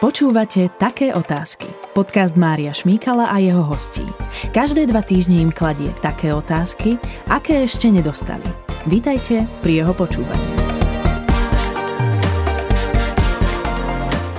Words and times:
Počúvate 0.00 0.72
Také 0.80 1.12
otázky. 1.12 1.68
Podcast 1.92 2.32
Mária 2.32 2.72
Šmíkala 2.72 3.28
a 3.28 3.36
jeho 3.36 3.60
hostí. 3.60 4.00
Každé 4.48 4.88
dva 4.88 5.04
týždne 5.04 5.44
im 5.44 5.52
kladie 5.52 5.92
také 6.00 6.32
otázky, 6.32 6.96
aké 7.28 7.68
ešte 7.68 7.92
nedostali. 7.92 8.48
Vítajte 8.88 9.44
pri 9.60 9.84
jeho 9.84 9.92
počúvaní. 9.92 10.40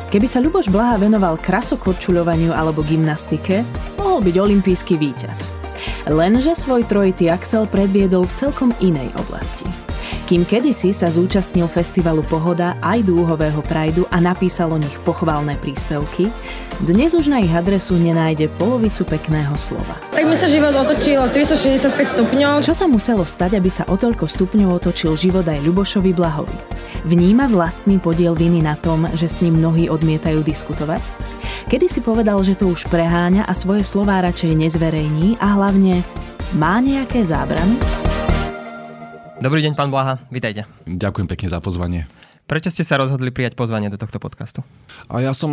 Keby 0.10 0.26
sa 0.26 0.42
Ľuboš 0.42 0.74
Blaha 0.74 0.98
venoval 0.98 1.38
krasokorčuľovaniu 1.38 2.58
alebo 2.58 2.82
gymnastike, 2.82 3.62
mohol 4.02 4.26
byť 4.26 4.36
olimpijský 4.42 4.98
víťaz. 4.98 5.54
Lenže 6.10 6.58
svoj 6.58 6.90
trojitý 6.90 7.30
Axel 7.30 7.70
predviedol 7.70 8.26
v 8.26 8.34
celkom 8.34 8.74
inej 8.82 9.14
oblasti. 9.14 9.70
Kým 10.32 10.48
kedysi 10.48 10.96
sa 10.96 11.12
zúčastnil 11.12 11.68
festivalu 11.68 12.24
Pohoda 12.24 12.80
aj 12.80 13.04
dúhového 13.04 13.60
prajdu 13.68 14.08
a 14.08 14.24
napísal 14.24 14.72
o 14.72 14.80
nich 14.80 14.96
pochválne 15.04 15.60
príspevky, 15.60 16.32
dnes 16.80 17.12
už 17.12 17.28
na 17.28 17.44
ich 17.44 17.52
adresu 17.52 18.00
nenájde 18.00 18.48
polovicu 18.56 19.04
pekného 19.04 19.52
slova. 19.60 20.00
Tak 20.16 20.24
mi 20.24 20.40
sa 20.40 20.48
život 20.48 20.72
otočil 20.72 21.20
365 21.20 22.16
stupňov. 22.16 22.64
Čo 22.64 22.72
sa 22.72 22.88
muselo 22.88 23.28
stať, 23.28 23.60
aby 23.60 23.68
sa 23.68 23.84
o 23.92 24.00
toľko 24.00 24.24
stupňov 24.24 24.80
otočil 24.80 25.20
život 25.20 25.44
aj 25.44 25.68
Ľubošovi 25.68 26.16
Blahovi? 26.16 26.56
Vníma 27.04 27.52
vlastný 27.52 28.00
podiel 28.00 28.32
viny 28.32 28.64
na 28.64 28.80
tom, 28.80 29.12
že 29.12 29.28
s 29.28 29.44
ním 29.44 29.60
mnohí 29.60 29.92
odmietajú 29.92 30.48
diskutovať? 30.48 31.04
Kedy 31.68 31.92
si 31.92 32.00
povedal, 32.00 32.40
že 32.40 32.56
to 32.56 32.72
už 32.72 32.88
preháňa 32.88 33.44
a 33.44 33.52
svoje 33.52 33.84
slová 33.84 34.24
radšej 34.24 34.56
nezverejní 34.56 35.44
a 35.44 35.60
hlavne 35.60 36.08
má 36.56 36.80
nejaké 36.80 37.20
zábrany? 37.20 37.76
Dobrý 39.42 39.66
deň, 39.66 39.74
pán 39.74 39.90
Blaha, 39.90 40.22
vítajte. 40.30 40.70
Ďakujem 40.86 41.26
pekne 41.26 41.50
za 41.50 41.58
pozvanie. 41.58 42.06
Prečo 42.46 42.70
ste 42.70 42.86
sa 42.86 43.02
rozhodli 43.02 43.34
prijať 43.34 43.58
pozvanie 43.58 43.90
do 43.90 43.98
tohto 43.98 44.22
podcastu? 44.22 44.62
A 45.10 45.18
ja 45.18 45.34
som 45.34 45.50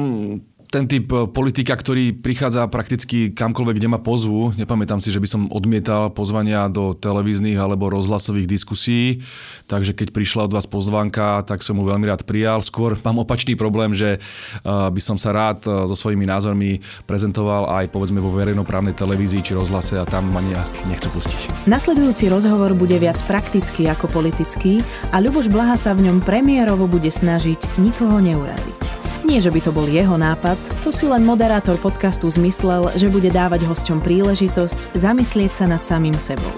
ten 0.69 0.84
typ 0.84 1.08
e, 1.11 1.27
politika, 1.28 1.72
ktorý 1.72 2.12
prichádza 2.12 2.69
prakticky 2.69 3.33
kamkoľvek, 3.33 3.77
kde 3.80 3.88
ma 3.88 4.00
pozvu. 4.00 4.52
Nepamätám 4.55 5.00
si, 5.00 5.08
že 5.08 5.20
by 5.20 5.28
som 5.28 5.42
odmietal 5.48 6.12
pozvania 6.12 6.69
do 6.69 6.92
televíznych 6.92 7.56
alebo 7.56 7.88
rozhlasových 7.88 8.48
diskusí, 8.48 9.24
takže 9.64 9.96
keď 9.96 10.12
prišla 10.12 10.46
od 10.48 10.55
vás 10.55 10.69
pozvanka, 10.69 11.41
tak 11.44 11.64
som 11.64 11.80
mu 11.80 11.89
veľmi 11.89 12.05
rád 12.05 12.28
prijal. 12.28 12.61
Skôr 12.61 13.00
mám 13.00 13.24
opačný 13.24 13.56
problém, 13.56 13.96
že 13.96 14.16
e, 14.16 14.69
by 14.69 15.00
som 15.00 15.16
sa 15.16 15.33
rád 15.33 15.64
e, 15.64 15.89
so 15.89 15.96
svojimi 15.96 16.28
názormi 16.28 16.84
prezentoval 17.08 17.72
aj 17.72 17.89
povedzme 17.89 18.20
vo 18.20 18.28
verejnoprávnej 18.36 18.92
televízii 18.92 19.41
či 19.41 19.56
rozhlase 19.56 19.96
a 19.96 20.05
tam 20.05 20.28
ma 20.28 20.44
nejak 20.44 20.84
nechcú 20.92 21.08
pustiť. 21.16 21.64
Nasledujúci 21.64 22.28
rozhovor 22.28 22.77
bude 22.77 23.00
viac 23.00 23.19
praktický 23.24 23.89
ako 23.89 24.12
politický 24.12 24.84
a 25.11 25.19
Ľuboš 25.19 25.48
Blaha 25.48 25.80
sa 25.80 25.96
v 25.96 26.12
ňom 26.12 26.20
premiérovo 26.20 26.84
bude 26.84 27.08
snažiť 27.08 27.80
nikoho 27.80 28.20
neuraziť. 28.20 29.08
Nie, 29.28 29.44
že 29.44 29.52
by 29.52 29.60
to 29.60 29.76
bol 29.76 29.84
jeho 29.84 30.16
nápad, 30.16 30.56
to 30.80 30.88
si 30.88 31.04
len 31.04 31.20
moderátor 31.20 31.76
podcastu 31.76 32.32
zmyslel, 32.32 32.96
že 32.96 33.12
bude 33.12 33.28
dávať 33.28 33.68
hosťom 33.68 34.00
príležitosť 34.00 34.96
zamyslieť 34.96 35.52
sa 35.52 35.68
nad 35.68 35.84
samým 35.84 36.16
sebou. 36.16 36.48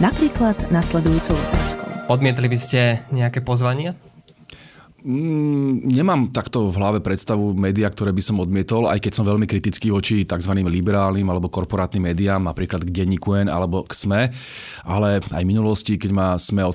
Napríklad 0.00 0.72
nasledujúcou 0.72 1.36
otázkou. 1.36 1.84
Odmietli 2.08 2.48
by 2.48 2.56
ste 2.56 3.04
nejaké 3.12 3.44
pozvanie? 3.44 3.92
Mm, 4.98 5.86
nemám 5.94 6.34
takto 6.34 6.74
v 6.74 6.78
hlave 6.82 6.98
predstavu 6.98 7.54
média, 7.54 7.86
ktoré 7.86 8.10
by 8.10 8.18
som 8.18 8.42
odmietol, 8.42 8.90
aj 8.90 8.98
keď 8.98 9.12
som 9.14 9.30
veľmi 9.30 9.46
kritický 9.46 9.94
voči 9.94 10.26
tzv. 10.26 10.50
liberálnym 10.58 11.22
alebo 11.22 11.46
korporátnym 11.46 12.10
médiám, 12.10 12.42
napríklad 12.42 12.82
k 12.82 12.90
denníku 12.90 13.38
N 13.38 13.46
alebo 13.46 13.86
k 13.86 13.94
SME, 13.94 14.26
ale 14.82 15.22
aj 15.22 15.42
v 15.46 15.50
minulosti, 15.54 16.02
keď 16.02 16.10
ma 16.10 16.26
SME 16.34 16.66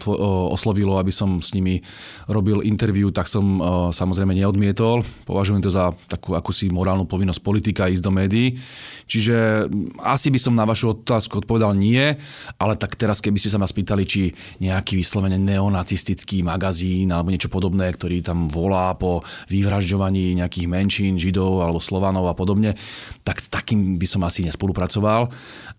oslovilo, 0.55 0.95
aby 1.03 1.11
som 1.11 1.43
s 1.43 1.51
nimi 1.51 1.83
robil 2.31 2.63
interviu, 2.63 3.11
tak 3.11 3.27
som 3.27 3.59
samozrejme 3.91 4.31
neodmietol. 4.31 5.03
Považujem 5.27 5.59
to 5.59 5.67
za 5.67 5.91
takú 6.07 6.39
akúsi 6.39 6.71
morálnu 6.71 7.03
povinnosť 7.03 7.43
politika 7.43 7.91
ísť 7.91 8.07
do 8.07 8.11
médií. 8.15 8.55
Čiže 9.03 9.67
mm, 9.67 9.99
asi 9.99 10.31
by 10.31 10.39
som 10.39 10.55
na 10.55 10.63
vašu 10.63 10.95
otázku 10.95 11.43
odpovedal 11.43 11.75
nie, 11.75 12.15
ale 12.55 12.79
tak 12.79 12.95
teraz, 12.95 13.19
keby 13.19 13.35
ste 13.35 13.51
sa 13.51 13.59
ma 13.59 13.67
spýtali, 13.67 14.07
či 14.07 14.31
nejaký 14.63 14.95
vyslovene 14.95 15.35
neonacistický 15.35 16.39
magazín 16.39 17.11
alebo 17.11 17.27
niečo 17.27 17.51
podobné, 17.51 17.91
ktorý 17.91 18.22
tam 18.23 18.47
volá 18.47 18.95
po 18.95 19.21
vyvražďovaní 19.51 20.39
nejakých 20.39 20.67
menšín, 20.71 21.19
židov 21.19 21.61
alebo 21.61 21.83
slovanov 21.83 22.31
a 22.31 22.33
podobne, 22.33 22.79
tak 23.27 23.43
s 23.43 23.51
takým 23.51 23.99
by 23.99 24.07
som 24.07 24.23
asi 24.23 24.47
nespolupracoval. 24.47 25.27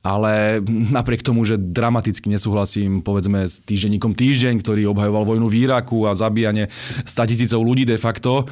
Ale 0.04 0.60
napriek 0.96 1.24
tomu, 1.24 1.42
že 1.48 1.56
dramaticky 1.56 2.28
nesúhlasím 2.28 3.00
povedzme 3.00 3.48
s 3.48 3.64
týždenníkom 3.64 4.12
Týždeň, 4.14 4.60
ktorý 4.60 4.92
obhajoval 4.92 5.24
vojnu 5.24 5.46
v 5.48 5.64
Iraku 5.66 6.04
a 6.04 6.12
zabíjanie 6.12 6.68
100 7.08 7.30
tisícov 7.32 7.64
ľudí 7.64 7.88
de 7.88 7.96
facto, 7.96 8.44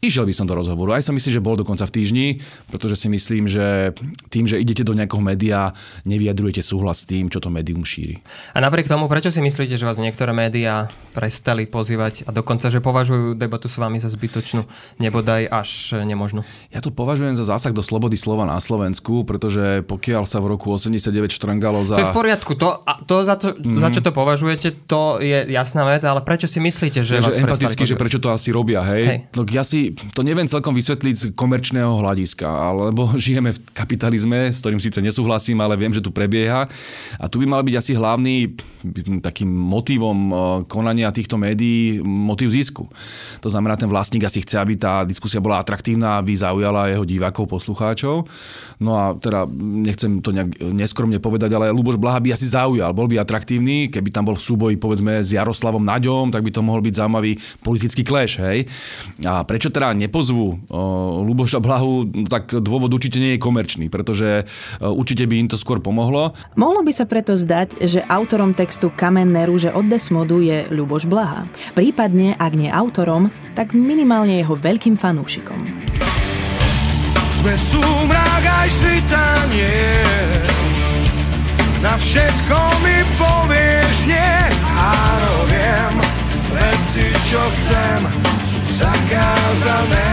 Išiel 0.00 0.24
by 0.24 0.32
som 0.32 0.48
do 0.48 0.56
rozhovoru. 0.56 0.96
Aj 0.96 1.04
som 1.04 1.12
myslím, 1.12 1.32
že 1.36 1.44
bol 1.44 1.60
dokonca 1.60 1.84
v 1.84 1.92
týždni, 1.92 2.26
pretože 2.72 2.96
si 2.96 3.12
myslím, 3.12 3.44
že 3.44 3.92
tým, 4.32 4.48
že 4.48 4.56
idete 4.56 4.80
do 4.80 4.96
nejakého 4.96 5.20
média, 5.20 5.76
nevyjadrujete 6.08 6.64
súhlas 6.64 7.04
s 7.04 7.08
tým, 7.08 7.28
čo 7.28 7.36
to 7.36 7.52
médium 7.52 7.84
šíri. 7.84 8.16
A 8.56 8.64
napriek 8.64 8.88
tomu, 8.88 9.12
prečo 9.12 9.28
si 9.28 9.44
myslíte, 9.44 9.76
že 9.76 9.84
vás 9.84 10.00
niektoré 10.00 10.32
médiá 10.32 10.88
prestali 11.12 11.68
pozývať 11.68 12.24
a 12.24 12.32
dokonca, 12.32 12.72
že 12.72 12.80
považujú 12.80 13.36
debatu 13.36 13.68
s 13.68 13.76
vami 13.76 14.00
za 14.00 14.08
zbytočnú, 14.08 14.64
nebodaj 15.04 15.52
až 15.52 16.00
nemožnú? 16.00 16.48
Ja 16.72 16.80
to 16.80 16.88
považujem 16.88 17.36
za 17.36 17.44
zásah 17.44 17.76
do 17.76 17.84
slobody 17.84 18.16
slova 18.16 18.48
na 18.48 18.56
Slovensku, 18.56 19.28
pretože 19.28 19.84
pokiaľ 19.84 20.24
sa 20.24 20.40
v 20.40 20.56
roku 20.56 20.72
89 20.72 21.12
štrangalo 21.28 21.84
za... 21.84 22.00
To 22.00 22.08
je 22.08 22.08
v 22.08 22.16
poriadku, 22.16 22.56
to, 22.56 22.80
to, 23.04 23.20
za, 23.20 23.36
to 23.36 23.52
mm. 23.52 23.76
za 23.76 23.88
čo 23.92 24.00
to 24.00 24.16
považujete, 24.16 24.88
to 24.88 25.20
je 25.20 25.44
jasná 25.52 25.84
vec, 25.84 26.08
ale 26.08 26.24
prečo 26.24 26.48
si 26.48 26.56
myslíte, 26.56 27.04
že, 27.04 27.20
že 27.20 27.36
vás 27.36 27.36
empaticky, 27.36 27.84
že 27.84 28.00
prečo 28.00 28.16
to 28.16 28.32
asi 28.32 28.48
robia, 28.48 28.80
hej? 28.80 29.04
hej. 29.04 29.18
Ja 29.52 29.60
si 29.60 29.89
to 29.94 30.20
neviem 30.26 30.46
celkom 30.46 30.74
vysvetliť 30.76 31.14
z 31.14 31.24
komerčného 31.32 32.00
hľadiska, 32.00 32.46
alebo 32.46 33.12
žijeme 33.20 33.54
v 33.54 33.60
kapitalizme, 33.72 34.50
s 34.50 34.60
ktorým 34.60 34.82
síce 34.82 34.98
nesúhlasím, 35.00 35.62
ale 35.62 35.78
viem, 35.78 35.94
že 35.94 36.04
tu 36.04 36.12
prebieha. 36.12 36.68
A 37.16 37.24
tu 37.26 37.40
by 37.40 37.46
mal 37.48 37.62
byť 37.64 37.74
asi 37.76 37.92
hlavný 37.96 38.52
takým 39.24 39.48
motivom 39.48 40.18
e, 40.28 40.34
konania 40.68 41.14
týchto 41.14 41.40
médií 41.40 42.00
motiv 42.04 42.52
zisku. 42.52 42.88
To 43.40 43.48
znamená, 43.48 43.76
ten 43.80 43.88
vlastník 43.88 44.28
asi 44.28 44.44
chce, 44.44 44.60
aby 44.60 44.76
tá 44.76 45.04
diskusia 45.08 45.40
bola 45.40 45.60
atraktívna, 45.60 46.20
aby 46.20 46.36
zaujala 46.36 46.92
jeho 46.92 47.04
divákov, 47.08 47.48
poslucháčov. 47.48 48.28
No 48.80 48.90
a 48.96 49.16
teda 49.16 49.48
nechcem 49.60 50.20
to 50.20 50.32
nejak 50.32 50.56
neskromne 50.72 51.20
povedať, 51.20 51.52
ale 51.52 51.72
Luboš 51.72 52.00
Blaha 52.00 52.20
by 52.20 52.36
asi 52.36 52.48
zaujal, 52.48 52.92
bol 52.92 53.08
by 53.08 53.20
atraktívny, 53.20 53.88
keby 53.88 54.12
tam 54.12 54.28
bol 54.28 54.36
v 54.36 54.44
súboji 54.44 54.76
povedzme 54.76 55.24
s 55.24 55.32
Jaroslavom 55.32 55.84
Naďom, 55.84 56.32
tak 56.32 56.44
by 56.44 56.50
to 56.52 56.60
mohol 56.60 56.84
byť 56.84 56.94
zaujímavý 56.96 57.32
politický 57.64 58.02
clash, 58.04 58.40
hej. 58.40 58.68
A 59.24 59.44
prečo 59.44 59.72
teda 59.72 59.79
nepozvu 59.96 60.68
Luboša 61.24 61.64
Blahu, 61.64 62.04
no 62.04 62.28
tak 62.28 62.52
dôvod 62.60 62.92
určite 62.92 63.16
nie 63.16 63.36
je 63.36 63.40
komerčný, 63.40 63.88
pretože 63.88 64.44
určite 64.84 65.24
by 65.24 65.34
im 65.40 65.48
to 65.48 65.56
skôr 65.56 65.80
pomohlo. 65.80 66.36
Mohlo 66.60 66.84
by 66.84 66.92
sa 66.92 67.08
preto 67.08 67.32
zdať, 67.32 67.80
že 67.80 68.04
autorom 68.04 68.52
textu 68.52 68.92
Kamenné 68.92 69.48
rúže 69.48 69.72
od 69.72 69.88
Desmodu 69.88 70.36
je 70.44 70.68
Luboš 70.68 71.08
Blaha. 71.08 71.48
Prípadne, 71.72 72.36
ak 72.36 72.52
nie 72.52 72.68
autorom, 72.68 73.32
tak 73.56 73.72
minimálne 73.72 74.36
jeho 74.44 74.60
veľkým 74.60 75.00
fanúšikom. 75.00 75.64
Sme 77.40 77.56
súmrak 77.56 78.44
aj 78.44 78.68
svitanie 78.68 79.80
Na 81.80 81.96
všetko 81.96 82.56
mi 82.84 83.00
povieš 83.16 83.96
nie 84.04 84.36
Áno, 84.76 85.48
viem 85.48 85.94
Veci, 86.52 87.08
čo 87.32 87.40
chcem 87.40 88.00
Sú 88.44 88.59
zakázané 88.80 90.12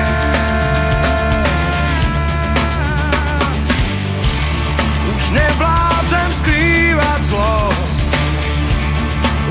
Už 5.15 5.23
nevládzem 5.31 6.29
skrývať 6.43 7.21
zlo 7.31 7.57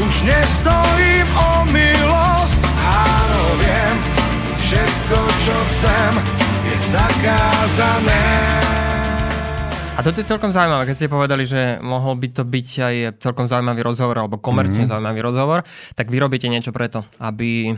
Už 0.04 0.14
nestojím 0.28 1.26
o 1.32 1.50
milosť 1.72 2.60
Áno, 2.84 3.42
viem 3.56 3.96
Všetko, 4.60 5.18
čo 5.40 5.56
chcem 5.56 6.36
zakázané. 6.96 8.24
A 9.96 10.04
toto 10.04 10.20
je 10.20 10.28
celkom 10.28 10.52
zaujímavé, 10.52 10.92
keď 10.92 10.96
ste 10.96 11.08
povedali, 11.08 11.44
že 11.48 11.80
mohol 11.80 12.20
by 12.20 12.28
to 12.36 12.44
byť 12.44 12.68
aj 12.84 12.94
celkom 13.16 13.48
zaujímavý 13.48 13.80
rozhovor 13.80 14.20
alebo 14.20 14.36
komerčne 14.36 14.84
mm-hmm. 14.84 14.92
zaujímavý 14.92 15.20
rozhovor, 15.24 15.58
tak 15.96 16.12
vy 16.12 16.20
robíte 16.20 16.52
niečo 16.52 16.68
preto, 16.68 17.08
aby 17.16 17.72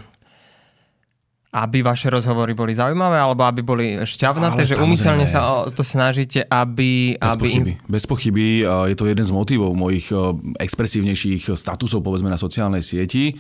aby 1.48 1.80
vaše 1.80 2.12
rozhovory 2.12 2.52
boli 2.52 2.76
zaujímavé, 2.76 3.16
alebo 3.16 3.40
aby 3.48 3.64
boli 3.64 3.86
šťavnaté, 4.04 4.68
že 4.68 4.76
umyselne 4.76 5.24
sa 5.24 5.64
o 5.64 5.72
to 5.72 5.80
snažíte, 5.80 6.44
aby... 6.44 7.16
Bez 7.16 7.34
aby 7.34 7.48
pochyby. 7.48 7.72
Im... 7.72 7.88
Bez 7.88 8.04
pochyby. 8.04 8.46
Je 8.62 8.96
to 8.96 9.08
jeden 9.08 9.24
z 9.24 9.32
motivov 9.32 9.72
mojich 9.72 10.12
expresívnejších 10.60 11.56
statusov, 11.56 12.04
povedzme, 12.04 12.28
na 12.28 12.36
sociálnej 12.36 12.84
sieti 12.84 13.32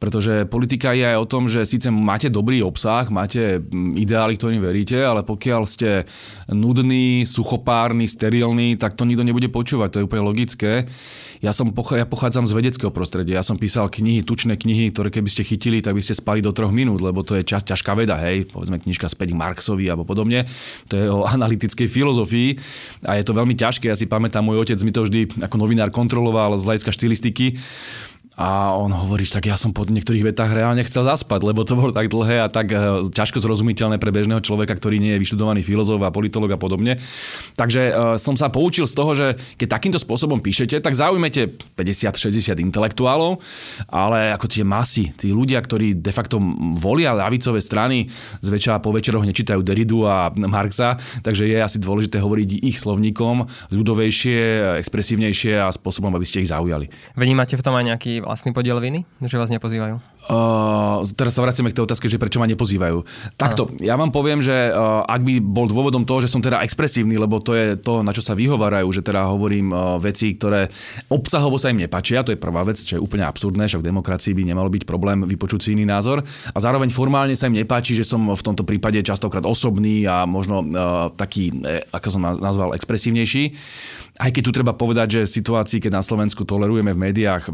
Pretože 0.00 0.48
politika 0.48 0.96
je 0.96 1.04
aj 1.04 1.18
o 1.20 1.28
tom, 1.28 1.44
že 1.44 1.68
síce 1.68 1.92
máte 1.92 2.32
dobrý 2.32 2.64
obsah, 2.64 3.04
máte 3.12 3.60
mm, 3.60 4.00
ideály, 4.00 4.40
ktorým 4.40 4.64
veríte, 4.64 4.96
ale 4.96 5.20
pokiaľ 5.20 5.68
ste 5.68 6.08
nudný, 6.48 7.28
suchopárny, 7.28 8.08
sterilný, 8.08 8.80
tak 8.80 8.96
to 8.96 9.04
nikto 9.04 9.28
nebude 9.28 9.52
počúvať, 9.52 9.88
to 9.92 9.98
je 10.00 10.06
úplne 10.08 10.24
logické. 10.24 10.88
Ja, 11.44 11.52
som, 11.52 11.68
ja 11.92 12.08
pochádzam 12.08 12.48
z 12.48 12.56
vedeckého 12.56 12.88
prostredia, 12.88 13.40
ja 13.40 13.44
som 13.44 13.60
písal 13.60 13.92
knihy, 13.92 14.24
tučné 14.24 14.56
knihy, 14.56 14.88
ktoré 14.88 15.12
keby 15.12 15.28
ste 15.28 15.44
chytili, 15.44 15.84
tak 15.84 15.92
by 15.92 16.00
ste 16.00 16.16
spali 16.16 16.40
do 16.40 16.52
troch 16.56 16.72
minút, 16.72 17.04
lebo 17.04 17.20
to 17.20 17.36
je 17.36 17.44
čas, 17.44 17.60
ťažká 17.60 17.92
veda, 17.92 18.16
hej, 18.24 18.48
povedzme 18.48 18.80
knižka 18.80 19.04
späť 19.04 19.36
Marxovi 19.36 19.84
alebo 19.84 20.08
podobne. 20.08 20.48
To 20.88 20.94
je 20.96 21.12
o 21.12 21.28
analytickej 21.36 21.88
filozofii 21.92 22.56
a 23.04 23.20
je 23.20 23.24
to 23.28 23.36
veľmi 23.36 23.52
ťažké. 23.52 23.92
Ja 23.92 23.96
si 24.00 24.08
pamätám, 24.08 24.48
môj 24.48 24.64
otec 24.64 24.80
mi 24.80 24.96
to 24.96 25.04
vždy 25.04 25.44
ako 25.44 25.60
novinár 25.60 25.92
kontroloval 25.92 26.56
z 26.56 26.64
hľadiska 26.64 26.88
štilistiky 26.88 27.60
a 28.38 28.72
on 28.78 28.94
hovorí, 28.94 29.26
že 29.26 29.36
tak 29.36 29.50
ja 29.50 29.58
som 29.58 29.74
po 29.74 29.82
niektorých 29.84 30.32
vetách 30.32 30.54
reálne 30.54 30.80
chcel 30.86 31.02
zaspať, 31.02 31.44
lebo 31.44 31.66
to 31.66 31.74
bolo 31.76 31.90
tak 31.90 32.08
dlhé 32.08 32.46
a 32.46 32.48
tak 32.48 32.70
eh, 32.70 33.04
ťažko 33.10 33.42
zrozumiteľné 33.42 33.98
pre 33.98 34.14
bežného 34.14 34.38
človeka, 34.38 34.78
ktorý 34.78 35.02
nie 35.02 35.18
je 35.18 35.22
vyštudovaný 35.22 35.60
filozof 35.66 36.00
a 36.06 36.14
politolog 36.14 36.48
a 36.54 36.58
podobne. 36.60 36.96
Takže 37.58 37.82
uh, 37.90 37.94
som 38.16 38.38
sa 38.38 38.48
poučil 38.48 38.88
z 38.88 38.94
toho, 38.96 39.12
že 39.12 39.26
keď 39.60 39.68
takýmto 39.76 40.00
spôsobom 40.00 40.40
píšete, 40.40 40.80
tak 40.80 40.96
zaujmete 40.96 41.52
50-60 41.76 42.56
intelektuálov, 42.64 43.42
ale 43.92 44.32
ako 44.32 44.46
tie 44.48 44.64
masy, 44.64 45.12
tí 45.12 45.34
ľudia, 45.34 45.60
ktorí 45.60 46.00
de 46.00 46.12
facto 46.14 46.40
volia 46.80 47.12
ľavicové 47.12 47.60
strany, 47.60 48.08
zväčša 48.40 48.80
po 48.80 48.94
večeroch 48.94 49.26
nečítajú 49.26 49.60
Deridu 49.60 50.08
a 50.08 50.32
Marxa, 50.32 50.96
takže 51.20 51.44
je 51.44 51.58
asi 51.60 51.76
dôležité 51.76 52.22
hovoriť 52.22 52.64
ich 52.64 52.80
slovníkom, 52.80 53.44
ľudovejšie, 53.74 54.38
expresívnejšie 54.80 55.60
a 55.60 55.68
spôsobom, 55.68 56.12
aby 56.16 56.24
ste 56.24 56.40
ich 56.40 56.50
zaujali. 56.52 56.88
Vnímate 57.18 57.60
v 57.60 57.64
tom 57.64 57.76
aj 57.76 57.84
nejaký 57.92 58.29
vlastný 58.30 58.54
podiel 58.54 58.78
viny, 58.78 59.02
že 59.26 59.34
vás 59.34 59.50
nepozývajú? 59.50 59.98
Uh, 60.30 61.02
teraz 61.18 61.34
sa 61.34 61.42
vraciame 61.42 61.74
k 61.74 61.80
tej 61.80 61.84
otázke, 61.90 62.06
že 62.06 62.20
prečo 62.20 62.38
ma 62.38 62.46
nepozývajú. 62.46 63.02
Takto, 63.34 63.66
ano. 63.66 63.82
ja 63.82 63.98
vám 63.98 64.14
poviem, 64.14 64.38
že 64.38 64.70
uh, 64.70 65.02
ak 65.02 65.26
by 65.26 65.42
bol 65.42 65.66
dôvodom 65.66 66.06
toho, 66.06 66.22
že 66.22 66.30
som 66.30 66.38
teda 66.38 66.62
expresívny, 66.62 67.18
lebo 67.18 67.42
to 67.42 67.58
je 67.58 67.74
to, 67.74 68.06
na 68.06 68.14
čo 68.14 68.22
sa 68.22 68.38
vyhovárajú, 68.38 68.86
že 68.94 69.02
teda 69.02 69.26
hovorím 69.26 69.74
uh, 69.74 69.98
veci, 69.98 70.38
ktoré 70.38 70.70
obsahovo 71.10 71.58
sa 71.58 71.74
im 71.74 71.82
nepačia, 71.82 72.22
to 72.22 72.30
je 72.30 72.38
prvá 72.38 72.62
vec, 72.62 72.78
čo 72.78 73.00
je 73.00 73.02
úplne 73.02 73.26
absurdné, 73.26 73.66
však 73.66 73.82
v 73.82 73.88
demokracii 73.90 74.32
by 74.36 74.42
nemalo 74.46 74.70
byť 74.70 74.86
problém 74.86 75.26
vypočuť 75.26 75.66
si 75.66 75.68
iný 75.74 75.88
názor. 75.88 76.22
A 76.54 76.58
zároveň 76.62 76.94
formálne 76.94 77.34
sa 77.34 77.50
im 77.50 77.58
nepáči, 77.58 77.98
že 77.98 78.06
som 78.06 78.22
v 78.30 78.42
tomto 78.46 78.62
prípade 78.62 79.02
častokrát 79.02 79.42
osobný 79.42 80.06
a 80.06 80.28
možno 80.30 80.62
uh, 80.62 81.10
taký, 81.16 81.50
eh, 81.66 81.82
ako 81.90 82.06
som 82.06 82.22
nazval, 82.22 82.76
expresívnejší. 82.78 83.56
Aj 84.20 84.28
keď 84.28 84.42
tu 84.44 84.52
treba 84.52 84.76
povedať, 84.76 85.24
že 85.24 85.32
situácii, 85.40 85.80
keď 85.80 85.96
na 85.96 86.04
Slovensku 86.04 86.44
tolerujeme 86.44 86.92
v 86.92 87.02
médiách 87.08 87.48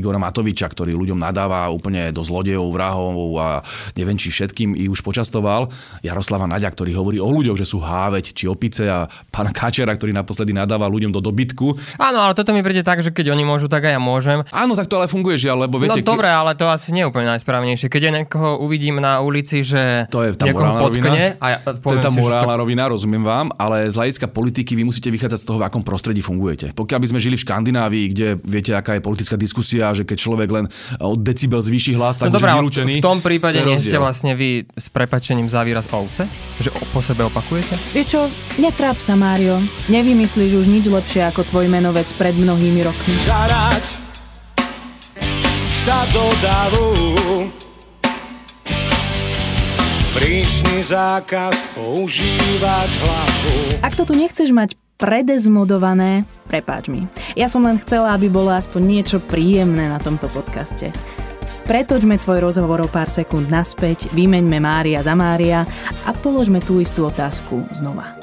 Igora 0.00 0.16
Matoviča, 0.16 0.66
ktorý 0.72 0.96
ľuďom 0.96 1.20
nadáva 1.20 1.68
úplne 1.68 2.08
do 2.10 2.24
zlodejov, 2.24 2.72
vrahov 2.72 3.36
a 3.36 3.60
neviem, 3.94 4.16
či 4.16 4.32
všetkým 4.32 4.72
ich 4.72 4.88
už 4.88 5.04
počastoval, 5.04 5.68
Jaroslava 6.00 6.48
Naďa, 6.48 6.72
ktorý 6.72 6.96
hovorí 6.96 7.20
o 7.20 7.28
ľuďoch, 7.28 7.60
že 7.60 7.68
sú 7.68 7.84
háveť 7.84 8.32
či 8.32 8.48
opice 8.48 8.88
a 8.88 9.04
pána 9.28 9.52
Kačera, 9.52 9.92
ktorý 9.92 10.16
naposledy 10.16 10.56
nadáva 10.56 10.88
ľuďom 10.88 11.12
do 11.12 11.20
dobytku. 11.20 11.76
Áno, 12.00 12.24
ale 12.24 12.32
toto 12.32 12.56
mi 12.56 12.64
príde 12.64 12.80
tak, 12.80 13.04
že 13.04 13.12
keď 13.12 13.36
oni 13.36 13.44
môžu, 13.44 13.68
tak 13.68 13.84
aj 13.84 13.94
ja 13.94 14.00
môžem. 14.00 14.40
Áno, 14.48 14.72
tak 14.72 14.88
to 14.88 14.96
ale 14.96 15.06
funguje 15.06 15.36
žiaľ, 15.36 15.68
lebo 15.68 15.76
viete... 15.76 16.00
No 16.00 16.16
dobre, 16.16 16.32
ale 16.32 16.56
to 16.56 16.64
asi 16.72 16.96
nie 16.96 17.04
je 17.04 17.10
úplne 17.12 17.28
najsprávnejšie. 17.36 17.92
Keď 17.92 18.00
ja 18.00 18.12
niekoho 18.16 18.64
uvidím 18.64 19.02
na 19.02 19.20
ulici, 19.20 19.60
že 19.60 20.08
to 20.08 20.24
je 20.24 20.32
tá 20.32 20.48
niekoho 20.48 20.80
potkne 20.80 21.36
a 21.36 21.46
ja 21.52 21.58
to 21.60 21.92
je 21.92 22.00
tá 22.00 22.08
morálna 22.08 22.56
to... 22.56 22.60
rovina, 22.64 22.88
rozumiem 22.88 23.20
vám, 23.20 23.52
ale 23.60 23.90
z 23.92 24.00
hľadiska 24.00 24.32
politiky 24.32 24.72
vy 24.78 24.88
musíte 24.88 25.12
vychádzať 25.12 25.38
z 25.42 25.46
toho, 25.46 25.58
v 25.60 25.66
akom 25.68 25.84
prostredí 25.84 26.24
fungujete. 26.24 26.72
Pokiaľ 26.72 26.98
by 27.02 27.08
sme 27.12 27.20
žili 27.20 27.36
v 27.36 27.44
Škandinávii, 27.44 28.04
kde 28.14 28.28
viete, 28.40 28.72
aká 28.72 28.96
je 28.96 29.02
politická 29.04 29.36
diskusia, 29.36 29.89
že 29.92 30.04
keď 30.06 30.18
človek 30.18 30.48
len 30.50 30.64
od 31.00 31.20
decibel 31.20 31.60
zvýši 31.62 31.96
hlas, 31.96 32.20
tak 32.20 32.32
no 32.32 32.38
už 32.38 32.42
dobrá, 32.42 32.52
je 32.52 32.58
vylúčený. 32.60 32.92
V 32.98 33.04
tom 33.04 33.18
prípade 33.20 33.58
nie 33.62 33.76
ste 33.78 33.96
vlastne 33.96 34.32
vy 34.34 34.66
s 34.74 34.86
prepačením 34.90 35.46
za 35.46 35.62
výraz 35.62 35.90
ovce? 35.90 36.26
Že 36.60 36.70
po 36.90 37.00
sebe 37.00 37.26
opakujete? 37.26 37.74
Vieš 37.94 38.06
čo, 38.06 38.20
netráp 38.58 38.98
sa, 38.98 39.18
Mário. 39.18 39.62
Nevymyslíš 39.92 40.52
už 40.60 40.66
nič 40.66 40.86
lepšie 40.90 41.26
ako 41.30 41.46
tvoj 41.46 41.66
menovec 41.70 42.06
pred 42.16 42.34
mnohými 42.36 42.80
rokmi. 42.86 43.14
Žarať 43.26 44.10
sa 45.80 46.04
do 46.12 46.26
davu 46.44 46.88
Prísny 50.10 50.84
zákaz 50.84 51.56
používať 51.72 52.90
hlavu 53.00 53.56
Ak 53.80 53.96
to 53.96 54.04
tu 54.04 54.12
nechceš 54.12 54.52
mať 54.52 54.76
predezmodované, 55.00 56.28
prepáč 56.46 56.92
mi. 56.92 57.08
Ja 57.32 57.48
som 57.48 57.64
len 57.64 57.80
chcela, 57.80 58.12
aby 58.14 58.28
bolo 58.28 58.52
aspoň 58.52 58.82
niečo 58.84 59.18
príjemné 59.18 59.88
na 59.88 59.96
tomto 59.96 60.28
podcaste. 60.28 60.92
Pretočme 61.64 62.20
tvoj 62.20 62.50
rozhovor 62.50 62.84
o 62.84 62.88
pár 62.90 63.08
sekúnd 63.08 63.48
naspäť, 63.48 64.12
vymeňme 64.12 64.60
Mária 64.60 65.00
za 65.00 65.16
Mária 65.16 65.64
a 66.04 66.10
položme 66.12 66.60
tú 66.60 66.78
istú 66.82 67.08
otázku 67.08 67.64
znova. 67.72 68.20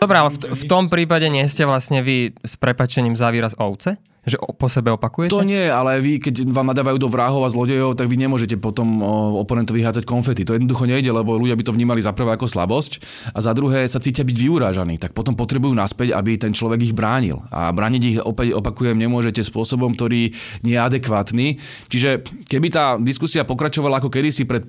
Dobre, 0.00 0.16
ale 0.16 0.30
v, 0.32 0.38
v 0.56 0.64
tom 0.64 0.88
prípade 0.88 1.28
nie 1.28 1.44
ste 1.44 1.68
vlastne 1.68 2.00
vy 2.00 2.32
s 2.40 2.56
prepačením 2.56 3.18
za 3.18 3.28
výraz 3.28 3.52
ovce? 3.60 4.00
Že 4.20 4.36
po 4.60 4.68
sebe 4.68 4.92
opakujete? 4.92 5.32
To 5.32 5.40
nie, 5.40 5.64
ale 5.64 5.96
vy, 5.96 6.20
keď 6.20 6.44
vám 6.52 6.76
nadávajú 6.76 7.00
do 7.00 7.08
vrahov 7.08 7.40
a 7.40 7.48
zlodejov, 7.48 7.96
tak 7.96 8.04
vy 8.04 8.20
nemôžete 8.20 8.60
potom 8.60 9.00
oponentovi 9.40 9.80
hádzať 9.80 10.04
konfety. 10.04 10.44
To 10.44 10.52
jednoducho 10.52 10.84
nejde, 10.84 11.08
lebo 11.08 11.40
ľudia 11.40 11.56
by 11.56 11.64
to 11.64 11.72
vnímali 11.72 12.04
za 12.04 12.12
prvé 12.12 12.36
ako 12.36 12.44
slabosť 12.44 13.00
a 13.32 13.40
za 13.40 13.56
druhé 13.56 13.88
sa 13.88 13.96
cítia 13.96 14.20
byť 14.20 14.36
vyurážaní. 14.36 15.00
Tak 15.00 15.16
potom 15.16 15.32
potrebujú 15.32 15.72
naspäť, 15.72 16.12
aby 16.12 16.36
ten 16.36 16.52
človek 16.52 16.84
ich 16.84 16.92
bránil. 16.92 17.40
A 17.48 17.72
brániť 17.72 18.02
ich, 18.04 18.18
opäť 18.20 18.52
opakujem, 18.52 19.00
nemôžete 19.00 19.40
spôsobom, 19.40 19.96
ktorý 19.96 20.36
nie 20.68 20.76
je 20.76 20.84
adekvátny. 20.84 21.56
Čiže 21.88 22.20
keby 22.44 22.68
tá 22.68 23.00
diskusia 23.00 23.48
pokračovala 23.48 24.04
ako 24.04 24.12
kedysi 24.12 24.44
pred 24.44 24.68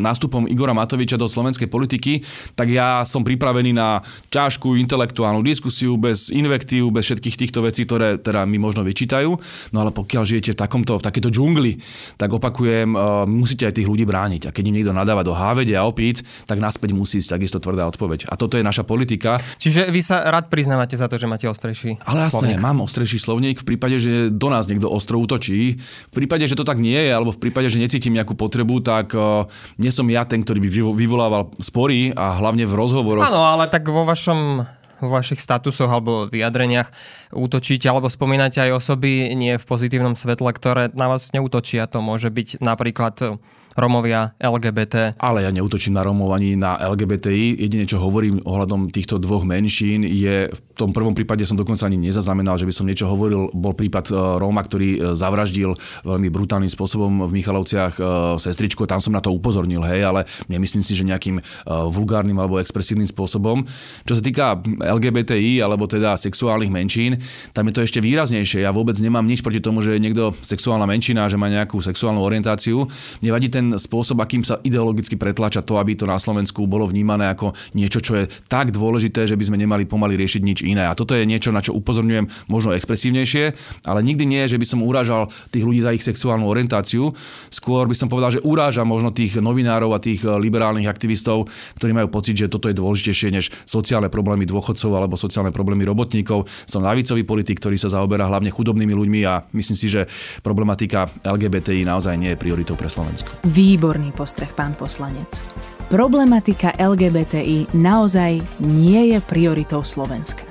nástupom 0.00 0.48
Igora 0.48 0.72
Matoviča 0.72 1.20
do 1.20 1.28
slovenskej 1.28 1.68
politiky, 1.68 2.24
tak 2.56 2.72
ja 2.72 3.04
som 3.04 3.20
pripravený 3.20 3.76
na 3.76 4.00
ťažkú 4.32 4.72
intelektuálnu 4.80 5.44
diskusiu 5.44 6.00
bez 6.00 6.32
invektív, 6.32 6.96
bez 6.96 7.04
všetkých 7.12 7.36
týchto 7.44 7.60
vecí, 7.60 7.84
ktoré 7.84 8.16
teda 8.16 8.48
my 8.48 8.56
možno 8.56 8.85
vyčítajú. 8.86 9.30
No 9.74 9.78
ale 9.82 9.90
pokiaľ 9.90 10.22
žijete 10.22 10.54
v, 10.54 10.58
takomto, 10.58 10.94
v 10.96 11.04
takéto 11.04 11.28
džungli, 11.28 11.82
tak 12.14 12.30
opakujem, 12.30 12.94
uh, 12.94 13.26
musíte 13.26 13.66
aj 13.66 13.82
tých 13.82 13.90
ľudí 13.90 14.06
brániť. 14.06 14.48
A 14.48 14.54
keď 14.54 14.64
im 14.70 14.74
niekto 14.80 14.94
nadáva 14.94 15.26
do 15.26 15.34
hávede 15.34 15.74
a 15.74 15.82
opíc, 15.82 16.22
tak 16.46 16.62
naspäť 16.62 16.94
musí 16.94 17.18
ísť 17.18 17.34
takisto 17.34 17.58
tvrdá 17.58 17.90
odpoveď. 17.90 18.30
A 18.30 18.38
toto 18.38 18.54
je 18.54 18.64
naša 18.64 18.86
politika. 18.86 19.42
Čiže 19.58 19.90
vy 19.90 20.00
sa 20.00 20.22
rád 20.30 20.46
priznávate 20.46 20.94
za 20.94 21.10
to, 21.10 21.18
že 21.18 21.26
máte 21.26 21.50
ostrejší 21.50 21.98
Ale 22.06 22.30
jasné, 22.30 22.54
slovník. 22.54 22.62
mám 22.62 22.78
ostrejší 22.86 23.18
slovník 23.18 23.56
v 23.62 23.66
prípade, 23.74 23.96
že 23.98 24.30
do 24.30 24.48
nás 24.48 24.70
niekto 24.70 24.86
ostro 24.86 25.18
útočí. 25.18 25.76
V 26.10 26.14
prípade, 26.14 26.46
že 26.46 26.54
to 26.54 26.62
tak 26.62 26.78
nie 26.78 26.96
je, 26.96 27.10
alebo 27.10 27.34
v 27.34 27.40
prípade, 27.42 27.66
že 27.66 27.82
necítim 27.82 28.14
nejakú 28.14 28.38
potrebu, 28.38 28.84
tak 28.84 29.16
uh, 29.16 29.48
nie 29.80 29.90
som 29.90 30.06
ja 30.06 30.22
ten, 30.22 30.44
ktorý 30.44 30.62
by 30.62 30.68
vyvolával 30.94 31.50
spory 31.58 32.14
a 32.14 32.36
hlavne 32.38 32.68
v 32.68 32.72
rozhovoroch. 32.76 33.26
Áno, 33.26 33.42
ale 33.42 33.66
tak 33.66 33.88
vo 33.88 34.06
vašom 34.06 34.62
vo 35.00 35.12
vašich 35.12 35.40
statusoch 35.40 35.88
alebo 35.88 36.28
vyjadreniach 36.28 36.88
útočíte 37.32 37.88
alebo 37.90 38.08
spomínate 38.10 38.62
aj 38.62 38.76
osoby 38.76 39.32
nie 39.34 39.56
v 39.56 39.64
pozitívnom 39.64 40.14
svetle, 40.14 40.50
ktoré 40.52 40.92
na 40.94 41.10
vás 41.10 41.30
neútočia. 41.30 41.88
To 41.90 42.00
môže 42.04 42.32
byť 42.32 42.60
napríklad 42.62 43.38
Romovia, 43.76 44.32
LGBT. 44.40 45.20
Ale 45.20 45.44
ja 45.44 45.52
neutočím 45.52 45.92
na 45.92 46.00
Romov 46.00 46.32
ani 46.32 46.56
na 46.56 46.80
LGBTI. 46.80 47.60
Jedine, 47.60 47.84
čo 47.84 48.00
hovorím 48.00 48.40
ohľadom 48.40 48.88
týchto 48.88 49.20
dvoch 49.20 49.44
menšín, 49.44 50.00
je 50.00 50.48
v 50.48 50.60
tom 50.72 50.96
prvom 50.96 51.12
prípade 51.12 51.44
som 51.44 51.60
dokonca 51.60 51.84
ani 51.84 52.00
nezaznamenal, 52.00 52.56
že 52.56 52.64
by 52.64 52.72
som 52.72 52.88
niečo 52.88 53.04
hovoril. 53.04 53.52
Bol 53.52 53.76
prípad 53.76 54.08
e, 54.08 54.12
Róma, 54.40 54.64
ktorý 54.64 54.88
e, 54.96 54.98
zavraždil 55.12 55.76
veľmi 56.08 56.28
brutálnym 56.32 56.72
spôsobom 56.72 57.28
v 57.28 57.36
Michalovciach 57.36 58.00
e, 58.00 58.02
sestričku. 58.40 58.88
Tam 58.88 59.04
som 59.04 59.12
na 59.12 59.20
to 59.20 59.28
upozornil, 59.28 59.84
hej, 59.84 60.08
ale 60.08 60.24
nemyslím 60.48 60.80
si, 60.80 60.96
že 60.96 61.04
nejakým 61.04 61.44
vulgárnym 61.68 62.40
alebo 62.40 62.56
expresívnym 62.56 63.04
spôsobom. 63.04 63.68
Čo 64.08 64.14
sa 64.16 64.22
týka 64.24 64.56
LGBTI 64.86 65.60
alebo 65.60 65.90
teda 65.90 66.14
sexuálnych 66.14 66.70
menšín, 66.70 67.18
tam 67.52 67.66
je 67.68 67.74
to 67.74 67.84
ešte 67.84 67.98
výraznejšie. 67.98 68.62
Ja 68.62 68.70
vôbec 68.70 68.94
nemám 69.02 69.26
nič 69.26 69.42
proti 69.42 69.58
tomu, 69.58 69.82
že 69.82 69.98
je 69.98 70.02
niekto 70.02 70.32
sexuálna 70.40 70.86
menšina, 70.86 71.26
že 71.26 71.36
má 71.36 71.50
nejakú 71.50 71.82
sexuálnu 71.82 72.22
orientáciu. 72.22 72.86
Mne 73.20 73.30
vadí 73.34 73.48
ten 73.50 73.74
spôsob, 73.74 74.22
akým 74.22 74.46
sa 74.46 74.62
ideologicky 74.62 75.18
pretlača 75.18 75.66
to, 75.66 75.76
aby 75.76 75.98
to 75.98 76.06
na 76.06 76.16
Slovensku 76.16 76.64
bolo 76.70 76.86
vnímané 76.86 77.30
ako 77.32 77.52
niečo, 77.74 77.98
čo 77.98 78.12
je 78.22 78.24
tak 78.46 78.70
dôležité, 78.70 79.26
že 79.26 79.34
by 79.34 79.44
sme 79.50 79.58
nemali 79.58 79.84
pomaly 79.88 80.14
riešiť 80.14 80.42
nič 80.42 80.58
iné. 80.62 80.86
A 80.86 80.94
toto 80.94 81.18
je 81.18 81.26
niečo, 81.26 81.50
na 81.50 81.60
čo 81.60 81.74
upozorňujem 81.74 82.46
možno 82.46 82.72
expresívnejšie, 82.76 83.44
ale 83.84 84.00
nikdy 84.06 84.24
nie, 84.28 84.42
že 84.46 84.60
by 84.60 84.66
som 84.66 84.84
urážal 84.84 85.28
tých 85.50 85.66
ľudí 85.66 85.80
za 85.82 85.90
ich 85.90 86.04
sexuálnu 86.04 86.46
orientáciu. 86.46 87.10
Skôr 87.50 87.90
by 87.90 87.96
som 87.96 88.06
povedal, 88.06 88.38
že 88.38 88.44
urážam 88.44 88.86
možno 88.86 89.10
tých 89.10 89.38
novinárov 89.40 89.90
a 89.96 90.02
tých 90.02 90.22
liberálnych 90.22 90.86
aktivistov, 90.86 91.48
ktorí 91.80 91.92
majú 91.96 92.08
pocit, 92.12 92.38
že 92.38 92.52
toto 92.52 92.70
je 92.70 92.76
dôležitejšie 92.76 93.28
než 93.32 93.50
sociálne 93.66 94.12
problémy 94.12 94.46
dôchodcov 94.76 94.92
alebo 94.92 95.16
sociálne 95.16 95.48
problémy 95.48 95.88
robotníkov. 95.88 96.44
Som 96.68 96.84
lavicový 96.84 97.24
politik, 97.24 97.56
ktorý 97.64 97.80
sa 97.80 97.88
zaoberá 97.88 98.28
hlavne 98.28 98.52
chudobnými 98.52 98.92
ľuďmi 98.92 99.20
a 99.24 99.40
myslím 99.56 99.76
si, 99.80 99.88
že 99.88 100.04
problematika 100.44 101.08
LGBTI 101.24 101.88
naozaj 101.88 102.14
nie 102.20 102.36
je 102.36 102.38
prioritou 102.38 102.76
pre 102.76 102.92
Slovensko. 102.92 103.32
Výborný 103.48 104.12
postreh, 104.12 104.52
pán 104.52 104.76
poslanec. 104.76 105.40
Problematika 105.88 106.76
LGBTI 106.76 107.72
naozaj 107.72 108.44
nie 108.60 109.16
je 109.16 109.18
prioritou 109.24 109.80
Slovenska. 109.80 110.44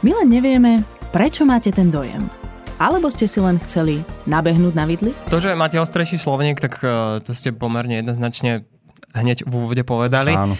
My 0.00 0.16
len 0.16 0.32
nevieme, 0.32 0.80
prečo 1.12 1.44
máte 1.44 1.68
ten 1.68 1.92
dojem. 1.92 2.30
Alebo 2.80 3.12
ste 3.12 3.28
si 3.28 3.44
len 3.44 3.60
chceli 3.60 4.00
nabehnúť 4.24 4.72
na 4.72 4.88
vidli? 4.88 5.12
To, 5.28 5.36
že 5.36 5.52
máte 5.52 5.76
ostrejší 5.76 6.16
slovník, 6.16 6.64
tak 6.64 6.80
uh, 6.80 7.20
to 7.20 7.36
ste 7.36 7.52
pomerne 7.52 8.00
jednoznačne 8.00 8.64
hneď 9.12 9.44
v 9.44 9.52
úvode 9.52 9.84
povedali. 9.84 10.32
Áno. 10.32 10.56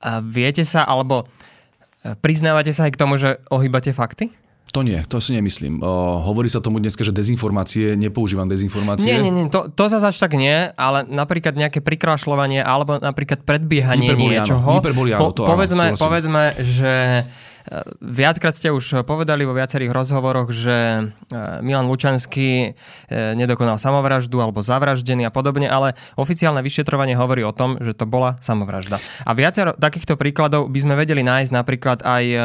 A 0.00 0.24
viete 0.24 0.64
sa, 0.64 0.88
alebo 0.88 1.28
e, 1.28 1.39
priznávate 2.20 2.72
sa 2.72 2.88
aj 2.88 2.92
k 2.96 3.00
tomu, 3.00 3.20
že 3.20 3.40
ohýbate 3.52 3.92
fakty? 3.92 4.32
To 4.70 4.86
nie, 4.86 5.02
to 5.10 5.18
si 5.18 5.34
nemyslím. 5.34 5.82
O, 5.82 6.22
hovorí 6.30 6.46
sa 6.46 6.62
tomu 6.62 6.78
dneska, 6.78 7.02
že 7.02 7.10
dezinformácie, 7.10 7.98
nepoužívam 7.98 8.46
dezinformácie. 8.46 9.10
Nie, 9.10 9.18
nie, 9.18 9.32
nie, 9.34 9.44
to, 9.50 9.66
to 9.66 9.90
zase 9.90 10.14
až 10.14 10.18
tak 10.22 10.38
nie, 10.38 10.70
ale 10.78 11.02
napríklad 11.10 11.58
nejaké 11.58 11.82
prikrášľovanie 11.82 12.62
alebo 12.62 13.02
napríklad 13.02 13.42
predbiehanie 13.42 14.14
Hyperboliáno, 14.14 14.46
niečoho. 14.46 14.68
hyperboliáno, 14.78 15.34
to 15.34 15.42
áno, 15.42 15.50
povedzme, 15.50 15.84
povedzme, 15.98 16.42
že 16.62 17.26
Viackrát 18.00 18.56
ste 18.56 18.72
už 18.72 19.04
povedali 19.04 19.44
vo 19.44 19.52
viacerých 19.52 19.92
rozhovoroch, 19.92 20.48
že 20.48 20.76
e, 20.76 21.02
Milan 21.60 21.86
Lučanský 21.92 22.72
e, 22.72 23.36
nedokonal 23.36 23.76
samovraždu 23.76 24.40
alebo 24.40 24.64
zavraždený 24.64 25.28
a 25.28 25.32
podobne, 25.32 25.68
ale 25.68 25.92
oficiálne 26.16 26.64
vyšetrovanie 26.64 27.14
hovorí 27.20 27.44
o 27.44 27.52
tom, 27.52 27.76
že 27.78 27.92
to 27.92 28.08
bola 28.08 28.40
samovražda. 28.40 28.96
A 29.28 29.36
viacero 29.36 29.76
takýchto 29.76 30.16
príkladov 30.16 30.72
by 30.72 30.78
sme 30.80 30.94
vedeli 30.96 31.20
nájsť 31.20 31.52
napríklad 31.52 31.98
aj 32.00 32.24
e, 32.24 32.38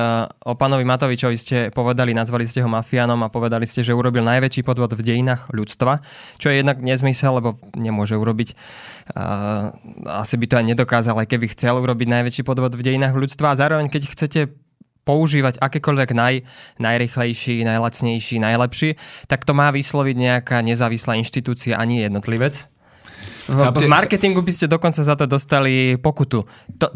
o 0.43 0.53
pánovi 0.53 0.83
Matovičovi 0.83 1.37
ste 1.39 1.57
povedali, 1.71 2.11
nazvali 2.11 2.43
ste 2.43 2.59
ho 2.59 2.69
mafiánom 2.69 3.23
a 3.23 3.31
povedali 3.31 3.63
ste, 3.63 3.87
že 3.87 3.95
urobil 3.95 4.27
najväčší 4.27 4.67
podvod 4.67 4.99
v 4.99 5.01
dejinách 5.01 5.49
ľudstva, 5.55 6.03
čo 6.37 6.51
je 6.51 6.59
jednak 6.59 6.83
nezmysel, 6.83 7.39
lebo 7.39 7.55
nemôže 7.73 8.19
urobiť. 8.19 8.53
Asi 10.05 10.35
by 10.35 10.45
to 10.49 10.57
aj 10.59 10.65
nedokázal, 10.65 11.15
aj 11.21 11.29
keby 11.29 11.53
chcel 11.53 11.77
urobiť 11.77 12.07
najväčší 12.09 12.41
podvod 12.41 12.73
v 12.73 12.83
dejinách 12.83 13.13
ľudstva 13.13 13.53
a 13.53 13.59
zároveň 13.59 13.87
keď 13.87 14.03
chcete 14.11 14.64
používať 15.05 15.61
akékoľvek 15.61 16.09
naj, 16.17 16.35
najrychlejší, 16.81 17.61
najlacnejší, 17.61 18.41
najlepší, 18.41 18.89
tak 19.29 19.45
to 19.45 19.53
má 19.53 19.69
vysloviť 19.69 20.15
nejaká 20.17 20.57
nezávislá 20.65 21.15
inštitúcia 21.21 21.77
a 21.77 21.83
nie 21.85 22.01
jednotlivec. 22.01 22.67
V, 23.45 23.59
v 23.61 23.85
marketingu 23.85 24.41
by 24.41 24.51
ste 24.51 24.65
dokonca 24.65 25.05
za 25.05 25.13
to 25.13 25.29
dostali 25.29 26.01
pokutu. 26.01 26.43
To, 26.81 26.87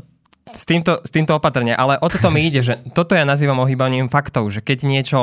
s 0.50 0.66
týmto, 0.66 0.98
s 1.06 1.14
týmto 1.14 1.38
opatrne, 1.38 1.78
ale 1.78 2.02
o 2.02 2.10
toto 2.10 2.34
mi 2.34 2.50
ide, 2.50 2.66
že 2.66 2.82
toto 2.98 3.14
ja 3.14 3.22
nazývam 3.22 3.62
ohýbaním 3.62 4.10
faktov, 4.10 4.50
že 4.50 4.66
keď 4.66 4.90
niečo 4.90 5.22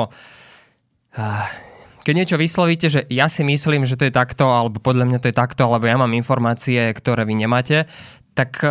keď 2.07 2.13
niečo 2.15 2.37
vyslovíte, 2.39 2.87
že 2.87 3.01
ja 3.11 3.27
si 3.27 3.43
myslím, 3.43 3.83
že 3.83 3.99
to 3.99 4.07
je 4.07 4.13
takto, 4.15 4.47
alebo 4.47 4.79
podľa 4.79 5.11
mňa 5.11 5.19
to 5.19 5.27
je 5.27 5.35
takto, 5.35 5.67
alebo 5.67 5.91
ja 5.91 5.99
mám 5.99 6.15
informácie, 6.15 6.79
ktoré 6.95 7.27
vy 7.27 7.35
nemáte, 7.35 7.83
tak 8.31 8.63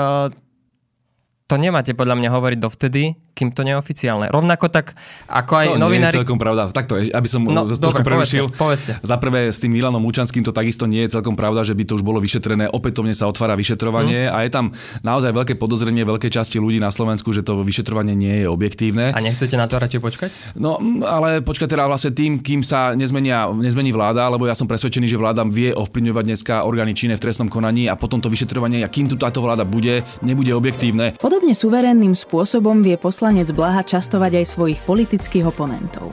to 1.47 1.55
nemáte 1.57 1.95
podľa 1.95 2.19
mňa 2.19 2.29
hovoriť 2.29 2.59
dovtedy, 2.59 3.03
kým 3.31 3.53
to 3.53 3.63
nie 3.63 3.71
je 3.71 3.79
oficiálne. 3.79 4.27
Rovnako 4.29 4.67
tak, 4.67 4.97
ako 5.29 5.53
aj 5.55 5.67
to 5.69 5.79
novinári... 5.79 6.11
nie 6.11 6.19
je 6.19 6.25
celkom 6.25 6.41
pravda. 6.41 6.73
Takto, 6.73 6.99
aby 6.99 7.29
som 7.29 7.47
No, 7.47 7.63
trošku 7.63 8.03
prerušil. 8.03 8.51
povedzte, 8.51 8.99
povedzte. 8.99 9.07
Za 9.07 9.17
prvé 9.17 9.53
s 9.53 9.61
tým 9.61 9.71
Milanom 9.71 10.01
Mučanským 10.01 10.41
to 10.41 10.51
takisto 10.51 10.89
nie 10.89 11.07
je 11.07 11.15
celkom 11.15 11.37
pravda, 11.37 11.63
že 11.63 11.73
by 11.73 11.85
to 11.85 11.95
už 11.95 12.03
bolo 12.03 12.19
vyšetrené. 12.19 12.67
Opätovne 12.67 13.13
sa 13.13 13.29
otvára 13.29 13.55
vyšetrovanie 13.55 14.27
Mhm. 14.27 14.33
a 14.33 14.39
je 14.43 14.51
tam 14.51 14.67
naozaj 15.03 15.31
veľké 15.31 15.55
podozrenie 15.55 16.03
veľkej 16.03 16.33
časti 16.33 16.59
ľudí 16.59 16.81
na 16.81 16.91
Slovensku, 16.91 17.31
že 17.31 17.41
to 17.41 17.61
vyšetrovanie 17.61 18.17
nie 18.17 18.43
je 18.43 18.47
objektívne. 18.49 19.13
A 19.13 19.21
nechcete 19.21 19.55
na 19.55 19.71
to 19.71 19.77
radšej 19.77 20.01
počkať? 20.01 20.31
No, 20.57 20.81
mm, 20.81 21.05
ale 21.05 21.29
počkaj 21.41 21.69
teda 21.69 21.85
vlastne 21.85 22.11
tým, 22.11 22.41
kým 22.41 22.65
sa 22.65 22.91
nezmenia, 22.93 23.53
nezmení 23.53 23.93
vláda, 23.93 24.27
lebo 24.27 24.45
ja 24.45 24.57
som 24.57 24.67
presvedčený, 24.67 25.07
že 25.07 25.15
vláda 25.15 25.45
vie 25.45 25.71
ovplyvňovať 25.71 26.25
dneska 26.27 26.55
orgány 26.65 26.91
činné 26.91 27.15
v 27.15 27.23
trestnom 27.23 27.47
konaní 27.47 27.87
a 27.87 27.95
potom 27.95 28.19
to 28.19 28.27
vyšetrovanie, 28.27 28.81
a 28.81 28.89
kým 28.89 29.07
tu 29.07 29.15
táto 29.15 29.39
vláda 29.39 29.63
bude, 29.63 30.03
nebude 30.21 30.51
objektívne. 30.51 31.13
Podobne 31.37 31.53
suverénnym 31.53 32.17
spôsobom 32.17 32.81
vie 32.81 32.97
poslanec 32.97 33.53
Blaha 33.53 33.85
častovať 33.85 34.41
aj 34.41 34.47
svojich 34.57 34.81
politických 34.89 35.45
oponentov. 35.45 36.09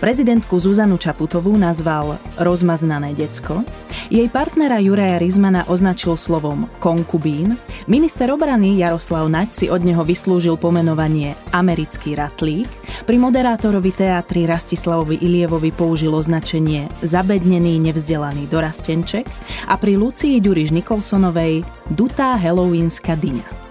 Prezidentku 0.00 0.56
Zuzanu 0.56 0.96
Čaputovú 0.96 1.52
nazval 1.52 2.16
rozmaznané 2.40 3.12
decko, 3.12 3.60
jej 4.08 4.24
partnera 4.32 4.80
Juraja 4.80 5.20
Rizmana 5.20 5.68
označil 5.68 6.16
slovom 6.16 6.64
konkubín, 6.80 7.60
minister 7.84 8.32
obrany 8.32 8.80
Jaroslav 8.80 9.28
Naď 9.28 9.48
si 9.52 9.66
od 9.68 9.84
neho 9.84 10.00
vyslúžil 10.00 10.56
pomenovanie 10.56 11.36
americký 11.52 12.16
ratlík, 12.16 12.64
pri 13.04 13.20
moderátorovi 13.20 13.92
teatri 13.92 14.48
Rastislavovi 14.48 15.20
Ilievovi 15.20 15.76
použil 15.76 16.16
označenie 16.16 16.88
zabednený 17.04 17.84
nevzdelaný 17.84 18.48
dorastenček 18.48 19.28
a 19.68 19.76
pri 19.76 20.00
Lucii 20.00 20.40
Ďuriš 20.40 20.72
Nikolsonovej 20.72 21.68
dutá 21.92 22.40
heloweenská 22.40 23.12
dyňa. 23.20 23.63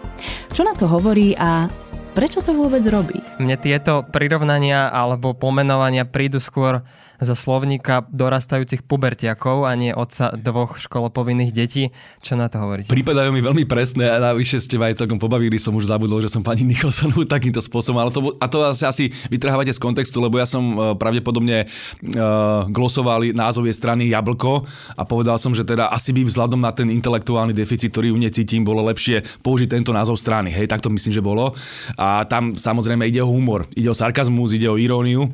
Čo 0.54 0.62
na 0.68 0.74
to 0.78 0.86
hovorí 0.86 1.34
a 1.38 1.68
prečo 2.14 2.40
to 2.46 2.54
vôbec 2.54 2.86
robí? 2.88 3.18
Mne 3.42 3.58
tieto 3.58 4.06
prirovnania 4.06 4.94
alebo 4.94 5.34
pomenovania 5.34 6.06
prídu 6.06 6.38
skôr 6.38 6.86
zo 7.24 7.36
slovníka 7.36 8.08
dorastajúcich 8.12 8.84
pubertiakov 8.86 9.66
a 9.68 9.74
nie 9.74 9.92
otca 9.92 10.36
dvoch 10.36 10.80
školopovinných 10.80 11.52
detí. 11.52 11.90
Čo 12.20 12.36
na 12.36 12.48
to 12.48 12.62
hovoríte? 12.62 12.92
Pripadajú 12.92 13.32
mi 13.32 13.42
veľmi 13.42 13.66
presné 13.68 14.12
a 14.12 14.20
navyše 14.20 14.60
ste 14.60 14.80
ma 14.80 14.92
aj 14.92 15.04
celkom 15.04 15.20
pobavili, 15.20 15.56
som 15.60 15.76
už 15.76 15.88
zabudol, 15.90 16.20
že 16.20 16.32
som 16.32 16.44
pani 16.44 16.68
Nicholsonu 16.68 17.26
takýmto 17.36 17.64
spôsobom, 17.64 18.00
ale 18.00 18.12
to, 18.12 18.36
a 18.38 18.46
to 18.48 18.58
asi, 18.64 18.84
asi 18.86 19.06
vytrhávate 19.32 19.72
z 19.72 19.80
kontextu, 19.80 20.20
lebo 20.20 20.38
ja 20.38 20.48
som 20.48 20.64
e, 20.64 20.76
pravdepodobne 21.00 21.66
uh, 21.66 22.68
glosoval 22.70 23.34
názov 23.34 23.66
jej 23.68 23.76
strany 23.76 24.12
Jablko 24.12 24.64
a 24.96 25.04
povedal 25.08 25.40
som, 25.40 25.56
že 25.56 25.66
teda 25.66 25.90
asi 25.90 26.12
by 26.12 26.28
vzhľadom 26.28 26.60
na 26.60 26.72
ten 26.76 26.92
intelektuálny 26.92 27.56
deficit, 27.56 27.92
ktorý 27.92 28.14
u 28.14 28.20
nej 28.20 28.32
cítim, 28.32 28.62
bolo 28.62 28.84
lepšie 28.88 29.24
použiť 29.42 29.68
tento 29.72 29.92
názov 29.96 30.20
strany. 30.20 30.52
Hej, 30.52 30.70
tak 30.70 30.84
to 30.84 30.92
myslím, 30.92 31.14
že 31.14 31.24
bolo. 31.24 31.56
A 31.96 32.28
tam 32.28 32.54
samozrejme 32.58 33.08
ide 33.08 33.24
o 33.24 33.30
humor, 33.30 33.66
ide 33.74 33.90
o 33.90 33.98
sarkazmus, 33.98 34.54
ide 34.56 34.68
o 34.68 34.78
iróniu 34.78 35.32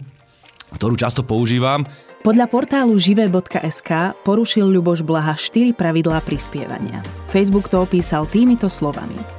ktorú 0.75 0.99
často 0.99 1.25
používam. 1.25 1.87
Podľa 2.19 2.51
portálu 2.51 2.99
žive.sk 2.99 4.13
porušil 4.27 4.67
Ľuboš 4.67 5.07
Blaha 5.07 5.39
4 5.39 5.71
pravidlá 5.71 6.19
prispievania. 6.27 6.99
Facebook 7.31 7.71
to 7.71 7.79
opísal 7.79 8.27
týmito 8.27 8.67
slovami. 8.67 9.38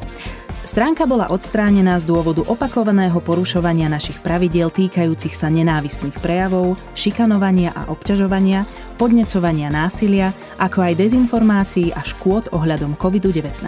Stránka 0.60 1.08
bola 1.08 1.32
odstránená 1.32 1.96
z 1.96 2.04
dôvodu 2.04 2.44
opakovaného 2.44 3.16
porušovania 3.24 3.88
našich 3.88 4.20
pravidiel 4.20 4.68
týkajúcich 4.68 5.32
sa 5.32 5.48
nenávistných 5.48 6.20
prejavov, 6.20 6.76
šikanovania 6.92 7.72
a 7.72 7.88
obťažovania, 7.88 8.68
podnecovania 9.00 9.72
násilia, 9.72 10.36
ako 10.60 10.84
aj 10.84 11.00
dezinformácií 11.00 11.96
a 11.96 12.04
škôd 12.04 12.52
ohľadom 12.52 12.92
COVID-19. 13.00 13.64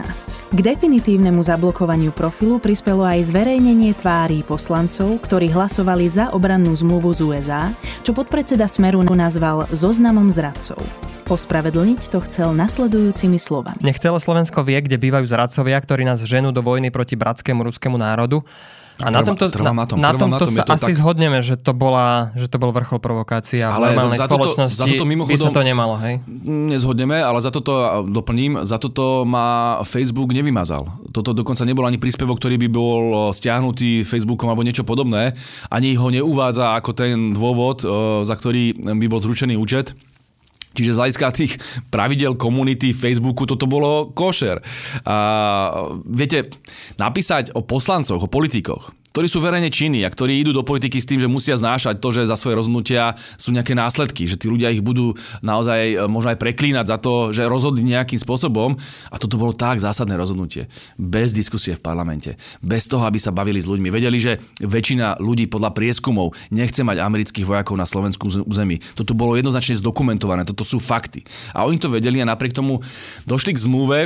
K 0.52 0.60
definitívnemu 0.60 1.40
zablokovaniu 1.40 2.12
profilu 2.12 2.60
prispelo 2.60 3.08
aj 3.08 3.32
zverejnenie 3.32 3.96
tvári 3.96 4.44
poslancov, 4.44 5.16
ktorí 5.24 5.48
hlasovali 5.48 6.04
za 6.12 6.28
obrannú 6.36 6.76
zmluvu 6.76 7.08
z 7.16 7.20
USA, 7.24 7.62
čo 8.04 8.12
podpredseda 8.12 8.68
Smeru 8.68 9.00
nazval 9.02 9.64
zoznamom 9.72 10.28
zradcov. 10.28 10.80
Ospravedlniť 11.30 12.10
to 12.10 12.18
chcel 12.26 12.50
nasledujúcimi 12.50 13.38
slovami. 13.38 13.78
Nech 13.78 14.02
celé 14.02 14.18
Slovensko 14.18 14.66
vie, 14.66 14.82
kde 14.82 14.98
bývajú 14.98 15.22
zradcovia, 15.30 15.78
ktorí 15.78 16.02
nás 16.02 16.18
ženú 16.26 16.50
do 16.50 16.66
vojny 16.66 16.81
proti 16.90 17.14
bratskému 17.14 17.62
ruskému 17.62 17.94
národu. 17.94 18.40
A 19.02 19.08
na 19.08 19.18
Trvá- 19.18 19.34
tomto, 19.34 19.44
trvám 19.50 19.74
na 19.74 19.86
tom, 19.88 19.96
na 19.98 20.12
na 20.12 20.20
tomto 20.20 20.46
tom, 20.46 20.52
je 20.52 20.58
sa 20.60 20.64
to 20.64 20.72
asi 20.76 20.92
tak- 20.92 21.00
zhodneme, 21.00 21.40
že 21.40 21.56
to, 21.56 21.72
bola, 21.72 22.28
že 22.36 22.46
to 22.46 22.60
bol 22.60 22.70
vrchol 22.70 23.00
provokácie 23.00 23.58
a 23.58 23.72
v 23.72 23.74
Ale 23.74 23.86
normálnej 23.90 24.18
za 24.20 24.28
toto- 24.28 24.36
spoločnosti 24.52 24.78
za 24.78 24.84
toto 24.86 25.04
by 25.08 25.34
sa 25.34 25.50
to 25.50 25.62
nemalo, 25.64 25.96
hej? 25.98 26.20
Nezhodneme, 26.44 27.16
ale 27.16 27.40
za 27.40 27.48
toto 27.48 27.72
doplním, 28.04 28.62
za 28.62 28.76
toto 28.76 29.24
ma 29.24 29.80
Facebook 29.82 30.30
nevymazal. 30.30 30.86
Toto 31.08 31.32
dokonca 31.32 31.64
nebol 31.64 31.82
ani 31.82 31.96
príspevok, 31.96 32.36
ktorý 32.36 32.60
by 32.60 32.68
bol 32.68 33.02
stiahnutý 33.32 34.04
Facebookom 34.04 34.46
alebo 34.46 34.62
niečo 34.62 34.84
podobné. 34.84 35.34
Ani 35.66 35.96
ho 35.96 36.06
neuvádza 36.06 36.76
ako 36.76 36.90
ten 36.92 37.32
dôvod, 37.32 37.82
eh, 37.82 37.88
za 38.22 38.34
ktorý 38.34 38.76
by 38.76 39.06
bol 39.08 39.18
zručený 39.18 39.56
účet. 39.56 39.96
Čiže 40.72 40.94
z 40.94 40.98
hľadiska 40.98 41.26
tých 41.36 41.52
pravidel 41.92 42.36
komunity 42.36 42.96
Facebooku 42.96 43.44
toto 43.44 43.68
bolo 43.68 44.12
košer. 44.12 44.60
A 45.04 45.16
viete, 46.08 46.48
napísať 46.96 47.52
o 47.52 47.64
poslancoch, 47.64 48.24
o 48.24 48.28
politikoch, 48.30 48.92
ktorí 49.12 49.28
sú 49.28 49.44
verejne 49.44 49.68
činní 49.68 50.02
a 50.02 50.10
ktorí 50.10 50.40
idú 50.40 50.56
do 50.56 50.64
politiky 50.64 50.96
s 50.96 51.06
tým, 51.06 51.20
že 51.20 51.28
musia 51.28 51.54
znášať 51.54 52.00
to, 52.00 52.08
že 52.10 52.26
za 52.26 52.34
svoje 52.34 52.56
rozhodnutia 52.56 53.12
sú 53.36 53.52
nejaké 53.52 53.76
následky, 53.76 54.24
že 54.24 54.40
tí 54.40 54.48
ľudia 54.48 54.72
ich 54.72 54.80
budú 54.80 55.12
naozaj 55.44 55.80
e, 55.92 55.96
možno 56.08 56.32
aj 56.32 56.40
preklínať 56.40 56.86
za 56.88 56.96
to, 56.96 57.30
že 57.30 57.44
rozhodli 57.44 57.84
nejakým 57.84 58.16
spôsobom. 58.16 58.72
A 59.12 59.16
toto 59.20 59.36
bolo 59.36 59.52
tak 59.52 59.78
zásadné 59.78 60.16
rozhodnutie. 60.16 60.72
Bez 60.96 61.36
diskusie 61.36 61.76
v 61.76 61.84
parlamente. 61.84 62.40
Bez 62.64 62.88
toho, 62.88 63.04
aby 63.04 63.20
sa 63.20 63.30
bavili 63.30 63.60
s 63.60 63.68
ľuďmi. 63.68 63.92
Vedeli, 63.92 64.16
že 64.16 64.40
väčšina 64.64 65.20
ľudí 65.20 65.46
podľa 65.46 65.76
prieskumov 65.76 66.32
nechce 66.48 66.80
mať 66.80 67.04
amerických 67.04 67.44
vojakov 67.44 67.76
na 67.76 67.84
slovenskom 67.84 68.48
území. 68.48 68.80
Toto 68.96 69.12
bolo 69.12 69.36
jednoznačne 69.36 69.76
zdokumentované. 69.76 70.48
Toto 70.48 70.64
sú 70.64 70.80
fakty. 70.80 71.20
A 71.52 71.68
oni 71.68 71.76
to 71.76 71.92
vedeli 71.92 72.24
a 72.24 72.26
napriek 72.26 72.56
tomu 72.56 72.80
došli 73.28 73.52
k 73.52 73.62
zmluve, 73.62 73.98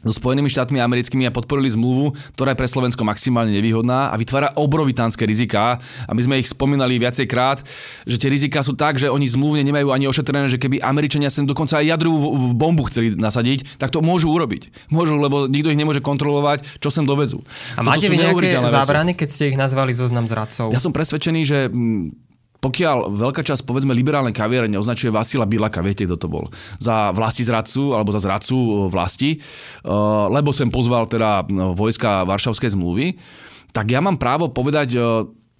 so 0.00 0.12
Spojenými 0.16 0.48
štátmi 0.48 0.80
americkými 0.80 1.28
a 1.28 1.32
podporili 1.32 1.68
zmluvu, 1.68 2.16
ktorá 2.36 2.52
je 2.52 2.60
pre 2.60 2.68
Slovensko 2.68 3.04
maximálne 3.04 3.52
nevýhodná 3.52 4.12
a 4.12 4.14
vytvára 4.16 4.56
obrovitánske 4.56 5.28
riziká. 5.28 5.76
A 6.08 6.12
my 6.16 6.20
sme 6.24 6.34
ich 6.40 6.48
spomínali 6.48 6.96
viacej 6.96 7.26
krát, 7.28 7.60
že 8.08 8.16
tie 8.16 8.32
riziká 8.32 8.64
sú 8.64 8.76
tak, 8.76 8.96
že 8.96 9.12
oni 9.12 9.28
zmluvne 9.28 9.60
nemajú 9.64 9.92
ani 9.92 10.08
ošetrené, 10.08 10.48
že 10.48 10.56
keby 10.56 10.80
Američania 10.80 11.28
sem 11.28 11.44
dokonca 11.44 11.80
aj 11.80 11.96
jadrovú 11.96 12.52
bombu 12.56 12.88
chceli 12.88 13.12
nasadiť, 13.12 13.76
tak 13.76 13.92
to 13.92 14.00
môžu 14.00 14.32
urobiť. 14.32 14.92
Môžu, 14.92 15.20
lebo 15.20 15.48
nikto 15.48 15.68
ich 15.68 15.80
nemôže 15.80 16.00
kontrolovať, 16.00 16.80
čo 16.80 16.88
sem 16.88 17.04
dovezú. 17.04 17.44
A 17.76 17.84
máte 17.84 18.08
vy 18.08 18.16
nejaké 18.16 18.56
zábrany, 18.70 19.12
keď 19.12 19.28
ste 19.28 19.44
ich 19.52 19.56
nazvali 19.60 19.92
zoznam 19.92 20.24
zradcov? 20.24 20.72
Ja 20.72 20.80
som 20.80 20.94
presvedčený, 20.96 21.40
že 21.44 21.58
mm, 21.68 22.29
pokiaľ 22.60 23.16
veľká 23.16 23.40
časť, 23.40 23.64
povedzme, 23.64 23.96
liberálnej 23.96 24.36
kaviarne 24.36 24.76
označuje 24.76 25.08
Vasila 25.08 25.48
Bilaka, 25.48 25.80
viete, 25.80 26.04
kto 26.04 26.16
to 26.20 26.28
bol, 26.28 26.44
za 26.76 27.10
vlasti 27.16 27.40
zradcu 27.42 27.96
alebo 27.96 28.12
za 28.12 28.20
zradcu 28.20 28.86
vlasti, 28.92 29.40
lebo 30.28 30.52
sem 30.52 30.68
pozval 30.68 31.08
teda 31.08 31.48
vojska 31.72 32.28
Varšavskej 32.28 32.76
zmluvy, 32.76 33.16
tak 33.72 33.88
ja 33.88 34.04
mám 34.04 34.20
právo 34.20 34.52
povedať 34.52 35.00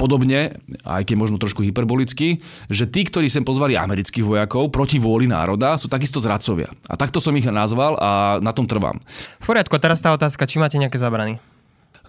podobne, 0.01 0.57
aj 0.89 1.05
keď 1.05 1.17
možno 1.21 1.37
trošku 1.37 1.61
hyperbolicky, 1.61 2.41
že 2.73 2.89
tí, 2.89 3.05
ktorí 3.05 3.29
sem 3.29 3.45
pozvali 3.45 3.77
amerických 3.77 4.25
vojakov 4.25 4.73
proti 4.73 4.97
vôli 4.97 5.29
národa, 5.29 5.77
sú 5.77 5.93
takisto 5.93 6.25
zradcovia. 6.25 6.73
A 6.89 6.97
takto 6.97 7.21
som 7.21 7.37
ich 7.37 7.45
nazval 7.45 8.01
a 8.01 8.41
na 8.41 8.57
tom 8.57 8.65
trvám. 8.65 8.97
V 9.45 9.45
poriadku, 9.45 9.77
teraz 9.77 10.01
tá 10.01 10.17
otázka, 10.17 10.49
či 10.49 10.57
máte 10.57 10.81
nejaké 10.81 10.97
zabrany? 10.97 11.37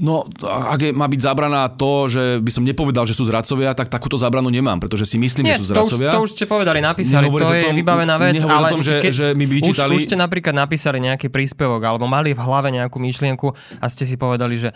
No, 0.01 0.25
ak 0.41 0.81
je, 0.81 0.89
má 0.89 1.05
byť 1.05 1.21
zabraná 1.21 1.69
to, 1.69 2.09
že 2.09 2.41
by 2.41 2.49
som 2.49 2.65
nepovedal, 2.65 3.05
že 3.05 3.13
sú 3.13 3.21
zradcovia, 3.29 3.77
tak 3.77 3.85
takúto 3.85 4.17
zabranu 4.17 4.49
nemám, 4.49 4.81
pretože 4.81 5.05
si 5.05 5.21
myslím, 5.21 5.45
Nie, 5.45 5.53
že 5.53 5.61
sú 5.61 5.65
zradcovia. 5.69 6.09
To 6.09 6.25
už, 6.25 6.25
to 6.25 6.25
už 6.25 6.31
ste 6.33 6.45
povedali, 6.49 6.81
napísali, 6.81 7.29
Nehovorí 7.29 7.45
to 7.45 7.53
je 7.53 7.61
tom, 7.69 7.77
vybavená 7.77 8.17
vec, 8.17 8.41
ale 8.41 8.73
tom, 8.73 8.81
že, 8.81 8.97
keď, 8.97 9.13
že 9.13 9.27
mi 9.37 9.45
vyčítali... 9.45 9.93
Už, 9.93 10.01
už 10.01 10.09
ste 10.09 10.17
napríklad 10.17 10.57
napísali 10.57 10.97
nejaký 11.05 11.29
príspevok, 11.29 11.85
alebo 11.85 12.09
mali 12.09 12.33
v 12.33 12.41
hlave 12.41 12.73
nejakú 12.73 12.97
myšlienku 12.97 13.53
a 13.77 13.85
ste 13.93 14.09
si 14.09 14.17
povedali, 14.17 14.57
že 14.57 14.73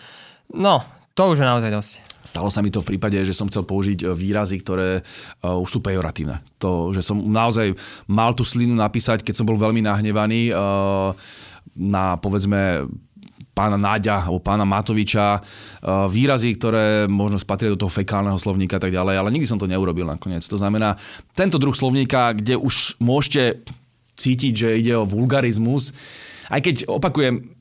no, 0.54 0.86
to 1.18 1.34
už 1.34 1.42
je 1.42 1.48
naozaj 1.50 1.74
dosť. 1.74 1.94
Stalo 2.22 2.54
sa 2.54 2.62
mi 2.62 2.70
to 2.70 2.86
v 2.86 2.94
prípade, 2.94 3.18
že 3.26 3.34
som 3.34 3.50
chcel 3.50 3.66
použiť 3.66 4.06
e, 4.06 4.06
výrazy, 4.14 4.62
ktoré 4.62 5.02
uh, 5.02 5.58
už 5.58 5.78
sú 5.78 5.80
pejoratívne. 5.82 6.42
To, 6.62 6.90
že 6.94 7.06
som 7.06 7.22
naozaj 7.22 7.78
mal 8.10 8.34
tú 8.34 8.42
slinu 8.42 8.74
napísať, 8.78 9.26
keď 9.26 9.42
som 9.42 9.46
bol 9.46 9.58
veľmi 9.58 9.86
nahnevaný 9.86 10.50
uh, 10.50 11.14
na, 11.78 12.18
povedzme, 12.18 12.90
pána 13.56 13.80
Náďa 13.80 14.28
alebo 14.28 14.44
pána 14.44 14.68
Matoviča, 14.68 15.40
výrazy, 16.12 16.60
ktoré 16.60 17.08
možno 17.08 17.40
spatria 17.40 17.72
do 17.72 17.80
toho 17.80 17.90
fekálneho 17.90 18.36
slovníka 18.36 18.76
a 18.76 18.84
tak 18.84 18.92
ďalej, 18.92 19.16
ale 19.16 19.32
nikdy 19.32 19.48
som 19.48 19.56
to 19.56 19.72
neurobil 19.72 20.04
nakoniec. 20.04 20.44
To 20.52 20.60
znamená, 20.60 21.00
tento 21.32 21.56
druh 21.56 21.72
slovníka, 21.72 22.36
kde 22.36 22.60
už 22.60 23.00
môžete 23.00 23.64
cítiť, 24.20 24.54
že 24.54 24.70
ide 24.76 24.94
o 25.00 25.08
vulgarizmus, 25.08 25.96
aj 26.52 26.60
keď 26.60 26.76
opakujem, 26.92 27.56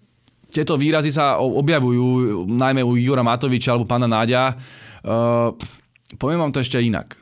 tieto 0.55 0.79
výrazy 0.79 1.11
sa 1.11 1.43
objavujú 1.43 2.47
najmä 2.47 2.79
u 2.83 2.95
Igora 2.95 3.27
Matoviča 3.27 3.75
alebo 3.75 3.91
pána 3.91 4.07
Náďa. 4.07 4.55
Uh, 5.03 5.51
poviem 6.15 6.39
vám 6.39 6.55
to 6.55 6.63
ešte 6.63 6.79
inak. 6.79 7.19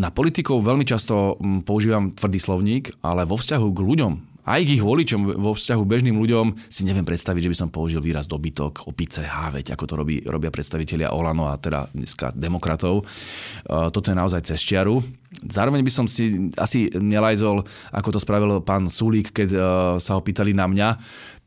Na 0.00 0.08
politikov 0.08 0.64
veľmi 0.64 0.88
často 0.88 1.36
mm, 1.36 1.68
používam 1.68 2.08
tvrdý 2.16 2.40
slovník, 2.40 2.84
ale 3.04 3.28
vo 3.28 3.36
vzťahu 3.36 3.68
k 3.68 3.84
ľuďom, 3.84 4.12
aj 4.46 4.60
k 4.64 4.74
ich 4.78 4.82
voličom, 4.84 5.36
vo 5.36 5.52
vzťahu 5.52 5.82
bežným 5.84 6.16
ľuďom 6.16 6.70
si 6.72 6.82
neviem 6.88 7.04
predstaviť, 7.04 7.48
že 7.48 7.50
by 7.52 7.56
som 7.56 7.68
použil 7.68 8.00
výraz 8.00 8.24
dobytok, 8.24 8.88
opice, 8.88 9.24
háveť, 9.24 9.76
ako 9.76 9.84
to 9.84 9.94
robí, 10.00 10.16
robia 10.24 10.48
predstavitelia 10.48 11.12
Olano 11.12 11.52
a 11.52 11.60
teda 11.60 11.88
dneska 11.92 12.32
demokratov. 12.32 13.04
Uh, 13.68 13.92
toto 13.92 14.08
je 14.08 14.16
naozaj 14.16 14.48
cez 14.48 14.60
čiaru. 14.64 15.04
Zároveň 15.44 15.84
by 15.84 15.92
som 15.92 16.06
si 16.08 16.50
asi 16.56 16.88
nelajzol, 16.92 17.62
ako 17.92 18.08
to 18.16 18.20
spravil 18.20 18.64
pán 18.64 18.88
Sulík, 18.88 19.32
keď 19.36 19.48
uh, 19.52 19.62
sa 20.00 20.16
ho 20.16 20.24
pýtali 20.24 20.56
na 20.56 20.66
mňa, 20.66 20.88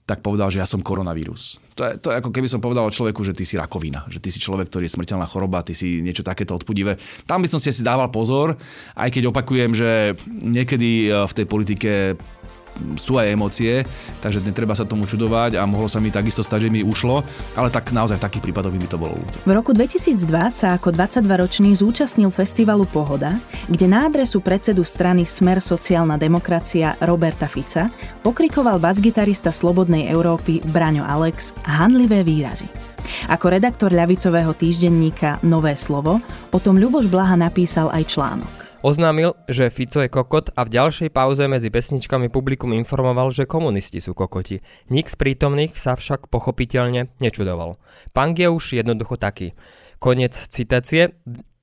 tak 0.03 0.19
povedal, 0.19 0.51
že 0.51 0.59
ja 0.59 0.67
som 0.67 0.83
koronavírus. 0.83 1.63
To 1.79 1.87
je, 1.87 1.91
to 1.95 2.11
je 2.11 2.19
ako 2.19 2.29
keby 2.35 2.47
som 2.51 2.59
povedal 2.59 2.91
človeku, 2.91 3.23
že 3.23 3.31
ty 3.31 3.47
si 3.47 3.55
rakovina, 3.55 4.03
že 4.11 4.19
ty 4.19 4.35
si 4.35 4.39
človek, 4.43 4.67
ktorý 4.67 4.83
je 4.91 4.95
smrteľná 4.99 5.23
choroba, 5.31 5.63
ty 5.63 5.71
si 5.71 6.03
niečo 6.03 6.27
takéto 6.27 6.59
odpudivé. 6.59 6.99
Tam 7.23 7.39
by 7.39 7.47
som 7.47 7.55
si 7.55 7.71
asi 7.71 7.87
dával 7.87 8.11
pozor, 8.11 8.59
aj 8.99 9.09
keď 9.15 9.31
opakujem, 9.31 9.71
že 9.71 10.19
niekedy 10.27 11.07
eh, 11.07 11.23
v 11.23 11.33
tej 11.33 11.45
politike 11.47 11.91
sú 12.97 13.17
aj 13.21 13.31
emócie, 13.33 13.85
takže 14.19 14.41
netreba 14.43 14.73
sa 14.73 14.87
tomu 14.87 15.05
čudovať 15.05 15.57
a 15.59 15.63
mohlo 15.65 15.87
sa 15.87 16.01
mi 16.01 16.09
takisto 16.09 16.41
stať, 16.41 16.67
že 16.67 16.73
mi 16.73 16.81
ušlo, 16.81 17.23
ale 17.57 17.69
tak 17.69 17.93
naozaj 17.93 18.17
v 18.19 18.25
takých 18.25 18.43
prípadoch 18.49 18.73
by 18.73 18.79
mi 18.79 18.89
to 18.89 18.97
bolo 18.99 19.15
ľúto. 19.17 19.37
V 19.45 19.51
roku 19.53 19.71
2002 19.71 20.29
sa 20.49 20.75
ako 20.75 20.93
22-ročný 20.93 21.73
zúčastnil 21.77 22.29
festivalu 22.33 22.89
Pohoda, 22.89 23.37
kde 23.69 23.85
na 23.89 24.09
adresu 24.09 24.41
predsedu 24.41 24.81
strany 24.85 25.23
Smer 25.23 25.61
sociálna 25.61 26.19
demokracia 26.19 26.97
Roberta 27.01 27.45
Fica 27.49 27.89
pokrikoval 28.25 28.81
basgitarista 28.81 29.53
Slobodnej 29.53 30.09
Európy 30.09 30.61
Braňo 30.63 31.05
Alex 31.05 31.53
handlivé 31.65 32.25
výrazy. 32.25 32.67
Ako 33.27 33.51
redaktor 33.51 33.91
ľavicového 33.91 34.55
týždenníka 34.55 35.43
Nové 35.43 35.75
slovo 35.75 36.23
o 36.51 36.59
tom 36.59 36.79
Ľuboš 36.79 37.11
Blaha 37.11 37.35
napísal 37.35 37.91
aj 37.91 38.03
článok. 38.15 38.62
Oznámil, 38.83 39.39
že 39.47 39.71
Fico 39.71 40.03
je 40.03 40.11
kokot 40.11 40.51
a 40.59 40.67
v 40.67 40.75
ďalšej 40.75 41.15
pauze 41.15 41.47
medzi 41.47 41.71
pesničkami 41.71 42.27
publikum 42.27 42.75
informoval, 42.75 43.31
že 43.31 43.47
komunisti 43.47 44.03
sú 44.03 44.11
kokoti. 44.11 44.59
Nik 44.91 45.07
z 45.07 45.15
prítomných 45.15 45.79
sa 45.79 45.95
však 45.95 46.27
pochopiteľne 46.27 47.07
nečudoval. 47.23 47.79
Pang 48.11 48.35
je 48.35 48.51
už 48.51 48.75
jednoducho 48.75 49.15
taký. 49.15 49.55
Konec 50.03 50.35
citácie. 50.35 51.15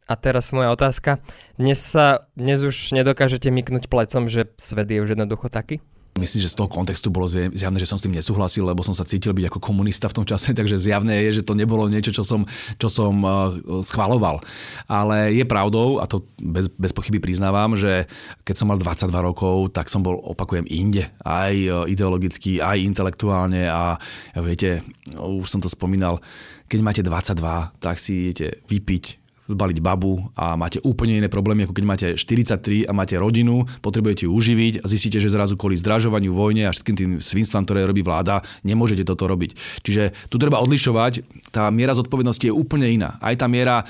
A 0.09 0.17
teraz 0.17 0.49
moja 0.57 0.73
otázka. 0.73 1.21
Dnes 1.61 1.85
sa, 1.85 2.25
dnes 2.41 2.65
už 2.65 2.97
nedokážete 2.97 3.53
myknúť 3.53 3.93
plecom, 3.93 4.25
že 4.25 4.49
svet 4.57 4.89
je 4.89 5.05
už 5.05 5.13
jednoducho 5.13 5.53
taký? 5.53 5.85
Myslím, 6.21 6.45
že 6.45 6.53
z 6.53 6.59
toho 6.61 6.69
kontextu 6.69 7.09
bolo 7.09 7.25
zjavné, 7.25 7.81
že 7.81 7.89
som 7.89 7.97
s 7.97 8.05
tým 8.05 8.13
nesúhlasil, 8.13 8.69
lebo 8.69 8.85
som 8.85 8.93
sa 8.93 9.09
cítil 9.09 9.33
byť 9.33 9.49
ako 9.49 9.59
komunista 9.59 10.13
v 10.13 10.21
tom 10.21 10.27
čase, 10.29 10.53
takže 10.59 10.77
zjavné 10.77 11.25
je, 11.29 11.41
že 11.41 11.47
to 11.49 11.57
nebolo 11.57 11.89
niečo, 11.89 12.13
čo 12.13 12.21
som, 12.21 12.45
čo 12.77 12.93
som 12.93 13.25
uh, 13.25 13.57
schvaloval. 13.81 14.45
Ale 14.85 15.33
je 15.33 15.45
pravdou, 15.49 15.99
a 15.99 16.05
to 16.05 16.29
bez, 16.37 16.69
bez 16.77 16.93
pochyby 16.93 17.17
priznávam, 17.17 17.73
že 17.73 18.05
keď 18.45 18.55
som 18.55 18.69
mal 18.69 18.77
22 18.77 19.09
rokov, 19.17 19.73
tak 19.73 19.89
som 19.89 20.05
bol, 20.05 20.21
opakujem, 20.21 20.69
inde. 20.69 21.09
Aj 21.25 21.57
uh, 21.57 21.89
ideologicky, 21.89 22.61
aj 22.61 22.85
intelektuálne 22.85 23.65
a 23.65 23.97
viete, 24.37 24.85
už 25.17 25.49
som 25.49 25.65
to 25.65 25.73
spomínal, 25.73 26.21
keď 26.69 26.79
máte 26.85 27.03
22, 27.03 27.81
tak 27.81 27.97
si 27.97 28.29
idete 28.29 28.61
vypiť 28.69 29.21
zbaliť 29.51 29.79
babu 29.83 30.23
a 30.39 30.55
máte 30.55 30.79
úplne 30.87 31.19
iné 31.19 31.29
problémy, 31.29 31.67
ako 31.67 31.75
keď 31.75 31.85
máte 31.85 32.07
43 32.15 32.87
a 32.87 32.93
máte 32.95 33.19
rodinu, 33.19 33.67
potrebujete 33.83 34.25
ju 34.27 34.33
uživiť 34.33 34.83
a 34.83 34.87
zistíte, 34.87 35.19
že 35.19 35.33
zrazu 35.33 35.59
kvôli 35.59 35.75
zdražovaniu, 35.75 36.31
vojne 36.31 36.71
a 36.71 36.75
všetkým 36.75 36.97
tým 36.97 37.11
svinstvám, 37.19 37.67
ktoré 37.67 37.83
robí 37.85 38.07
vláda, 38.07 38.41
nemôžete 38.63 39.03
toto 39.03 39.27
robiť. 39.27 39.83
Čiže 39.83 40.31
tu 40.31 40.39
treba 40.39 40.63
odlišovať, 40.63 41.27
tá 41.51 41.67
miera 41.75 41.93
zodpovednosti 41.93 42.47
je 42.47 42.55
úplne 42.55 42.87
iná. 42.87 43.19
Aj 43.19 43.35
tá 43.35 43.51
miera 43.51 43.83
e, 43.83 43.85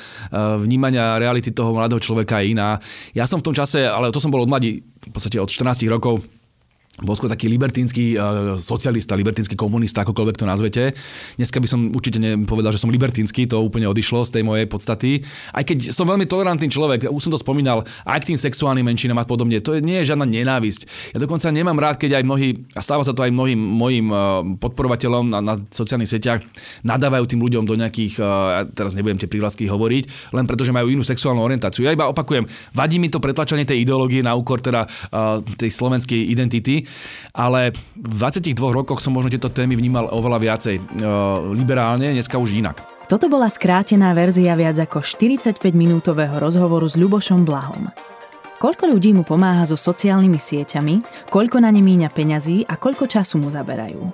vnímania 0.65 1.21
reality 1.21 1.53
toho 1.53 1.77
mladého 1.77 2.01
človeka 2.01 2.41
je 2.41 2.57
iná. 2.57 2.81
Ja 3.13 3.29
som 3.29 3.39
v 3.39 3.47
tom 3.47 3.55
čase, 3.55 3.85
ale 3.85 4.09
to 4.11 4.19
som 4.23 4.33
bol 4.33 4.43
od 4.43 4.51
mladí, 4.51 4.81
v 4.81 5.13
podstate 5.13 5.37
od 5.37 5.53
14 5.53 5.85
rokov, 5.93 6.25
bol 7.01 7.17
skôr 7.17 7.33
taký 7.33 7.49
libertínsky 7.49 8.15
uh, 8.17 8.57
socialista, 8.61 9.17
libertínsky 9.17 9.57
komunista, 9.57 10.05
akokoľvek 10.05 10.37
to 10.37 10.45
nazvete. 10.45 10.83
Dneska 11.41 11.59
by 11.61 11.69
som 11.69 11.81
určite 11.93 12.21
nepovedal, 12.21 12.73
že 12.73 12.81
som 12.81 12.93
libertínsky, 12.93 13.49
to 13.49 13.61
úplne 13.61 13.89
odišlo 13.89 14.25
z 14.25 14.41
tej 14.41 14.43
mojej 14.45 14.67
podstaty. 14.69 15.25
Aj 15.53 15.65
keď 15.65 15.93
som 15.93 16.05
veľmi 16.05 16.29
tolerantný 16.29 16.69
človek, 16.69 17.09
už 17.09 17.23
som 17.29 17.33
to 17.33 17.41
spomínal, 17.41 17.85
aj 18.05 18.21
k 18.25 18.29
tým 18.35 18.39
sexuálnym 18.39 18.85
menšinám 18.85 19.25
a 19.25 19.27
podobne, 19.27 19.59
to 19.65 19.81
nie 19.81 20.01
je 20.05 20.13
žiadna 20.13 20.29
nenávisť. 20.29 21.13
Ja 21.17 21.19
dokonca 21.19 21.49
nemám 21.49 21.81
rád, 21.81 21.97
keď 21.97 22.21
aj 22.21 22.25
mnohí, 22.25 22.49
a 22.77 22.81
stáva 22.85 23.03
sa 23.03 23.17
to 23.17 23.25
aj 23.25 23.33
mnohým 23.33 23.59
mojim 23.59 24.07
uh, 24.13 24.45
podporovateľom 24.61 25.33
na, 25.33 25.39
na 25.41 25.55
sociálnych 25.73 26.11
sieťach, 26.11 26.45
nadávajú 26.85 27.25
tým 27.25 27.41
ľuďom 27.41 27.65
do 27.65 27.75
nejakých, 27.81 28.21
uh, 28.21 28.69
teraz 28.77 28.93
nebudem 28.93 29.17
tie 29.17 29.31
prívlasky 29.31 29.65
hovoriť, 29.65 30.37
len 30.37 30.45
preto, 30.45 30.63
že 30.69 30.77
majú 30.77 30.93
inú 30.93 31.01
sexuálnu 31.01 31.41
orientáciu. 31.41 31.89
Ja 31.89 31.97
iba 31.97 32.13
opakujem, 32.13 32.45
vadí 32.77 33.01
mi 33.01 33.09
to 33.09 33.23
pretlačanie 33.23 33.65
tej 33.65 33.89
ideológie 33.89 34.21
na 34.21 34.37
úkor 34.37 34.61
teda 34.61 34.85
uh, 34.85 35.41
tej 35.57 35.71
slovenskej 35.73 36.29
identity 36.29 36.90
ale 37.35 37.75
v 37.95 38.15
22 38.19 38.55
rokoch 38.57 38.99
som 39.03 39.15
možno 39.15 39.31
tieto 39.31 39.51
témy 39.51 39.79
vnímal 39.79 40.11
oveľa 40.11 40.39
viacej 40.41 40.77
e, 40.79 40.83
liberálne, 41.55 42.11
dneska 42.11 42.39
už 42.39 42.59
inak. 42.59 42.83
Toto 43.11 43.27
bola 43.27 43.51
skrátená 43.51 44.15
verzia 44.15 44.55
viac 44.55 44.79
ako 44.79 45.03
45-minútového 45.03 46.39
rozhovoru 46.39 46.87
s 46.87 46.95
Ľubošom 46.95 47.43
Blahom. 47.43 47.91
Koľko 48.61 48.93
ľudí 48.93 49.17
mu 49.17 49.25
pomáha 49.25 49.65
so 49.65 49.73
sociálnymi 49.73 50.37
sieťami, 50.37 51.27
koľko 51.33 51.65
na 51.65 51.73
ne 51.73 51.81
míňa 51.81 52.13
peňazí 52.13 52.69
a 52.69 52.77
koľko 52.77 53.09
času 53.09 53.41
mu 53.41 53.49
zaberajú. 53.49 54.05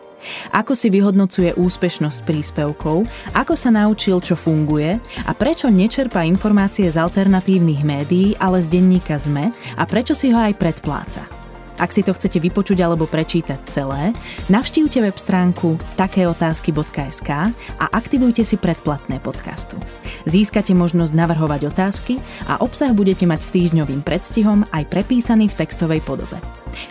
Ako 0.54 0.70
si 0.78 0.86
vyhodnocuje 0.86 1.58
úspešnosť 1.58 2.22
príspevkov, 2.22 3.10
ako 3.34 3.54
sa 3.58 3.74
naučil, 3.74 4.22
čo 4.22 4.38
funguje 4.38 5.02
a 5.26 5.30
prečo 5.34 5.66
nečerpá 5.66 6.22
informácie 6.22 6.86
z 6.86 6.94
alternatívnych 6.94 7.82
médií, 7.82 8.38
ale 8.38 8.62
z 8.62 8.70
denníka 8.70 9.18
ZME 9.18 9.50
a 9.74 9.82
prečo 9.82 10.14
si 10.14 10.30
ho 10.30 10.38
aj 10.38 10.54
predpláca. 10.54 11.35
Ak 11.76 11.92
si 11.92 12.00
to 12.00 12.16
chcete 12.16 12.40
vypočuť 12.40 12.78
alebo 12.80 13.04
prečítať 13.04 13.60
celé, 13.68 14.16
navštívte 14.48 15.04
web 15.04 15.16
stránku 15.16 15.76
takéotázky.sk 16.00 17.30
a 17.76 17.84
aktivujte 17.92 18.42
si 18.42 18.56
predplatné 18.56 19.20
podcastu. 19.20 19.76
Získate 20.24 20.72
možnosť 20.72 21.12
navrhovať 21.12 21.68
otázky 21.68 22.18
a 22.48 22.60
obsah 22.64 22.92
budete 22.96 23.28
mať 23.28 23.40
s 23.44 23.52
týždňovým 23.52 24.00
predstihom 24.00 24.64
aj 24.72 24.88
prepísaný 24.88 25.52
v 25.52 25.58
textovej 25.60 26.00
podobe. 26.02 26.40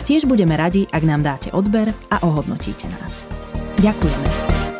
Tiež 0.06 0.26
budeme 0.30 0.54
radi, 0.54 0.86
ak 0.90 1.02
nám 1.02 1.22
dáte 1.26 1.48
odber 1.50 1.90
a 2.10 2.22
ohodnotíte 2.22 2.86
nás. 3.00 3.26
Ďakujeme. 3.82 4.75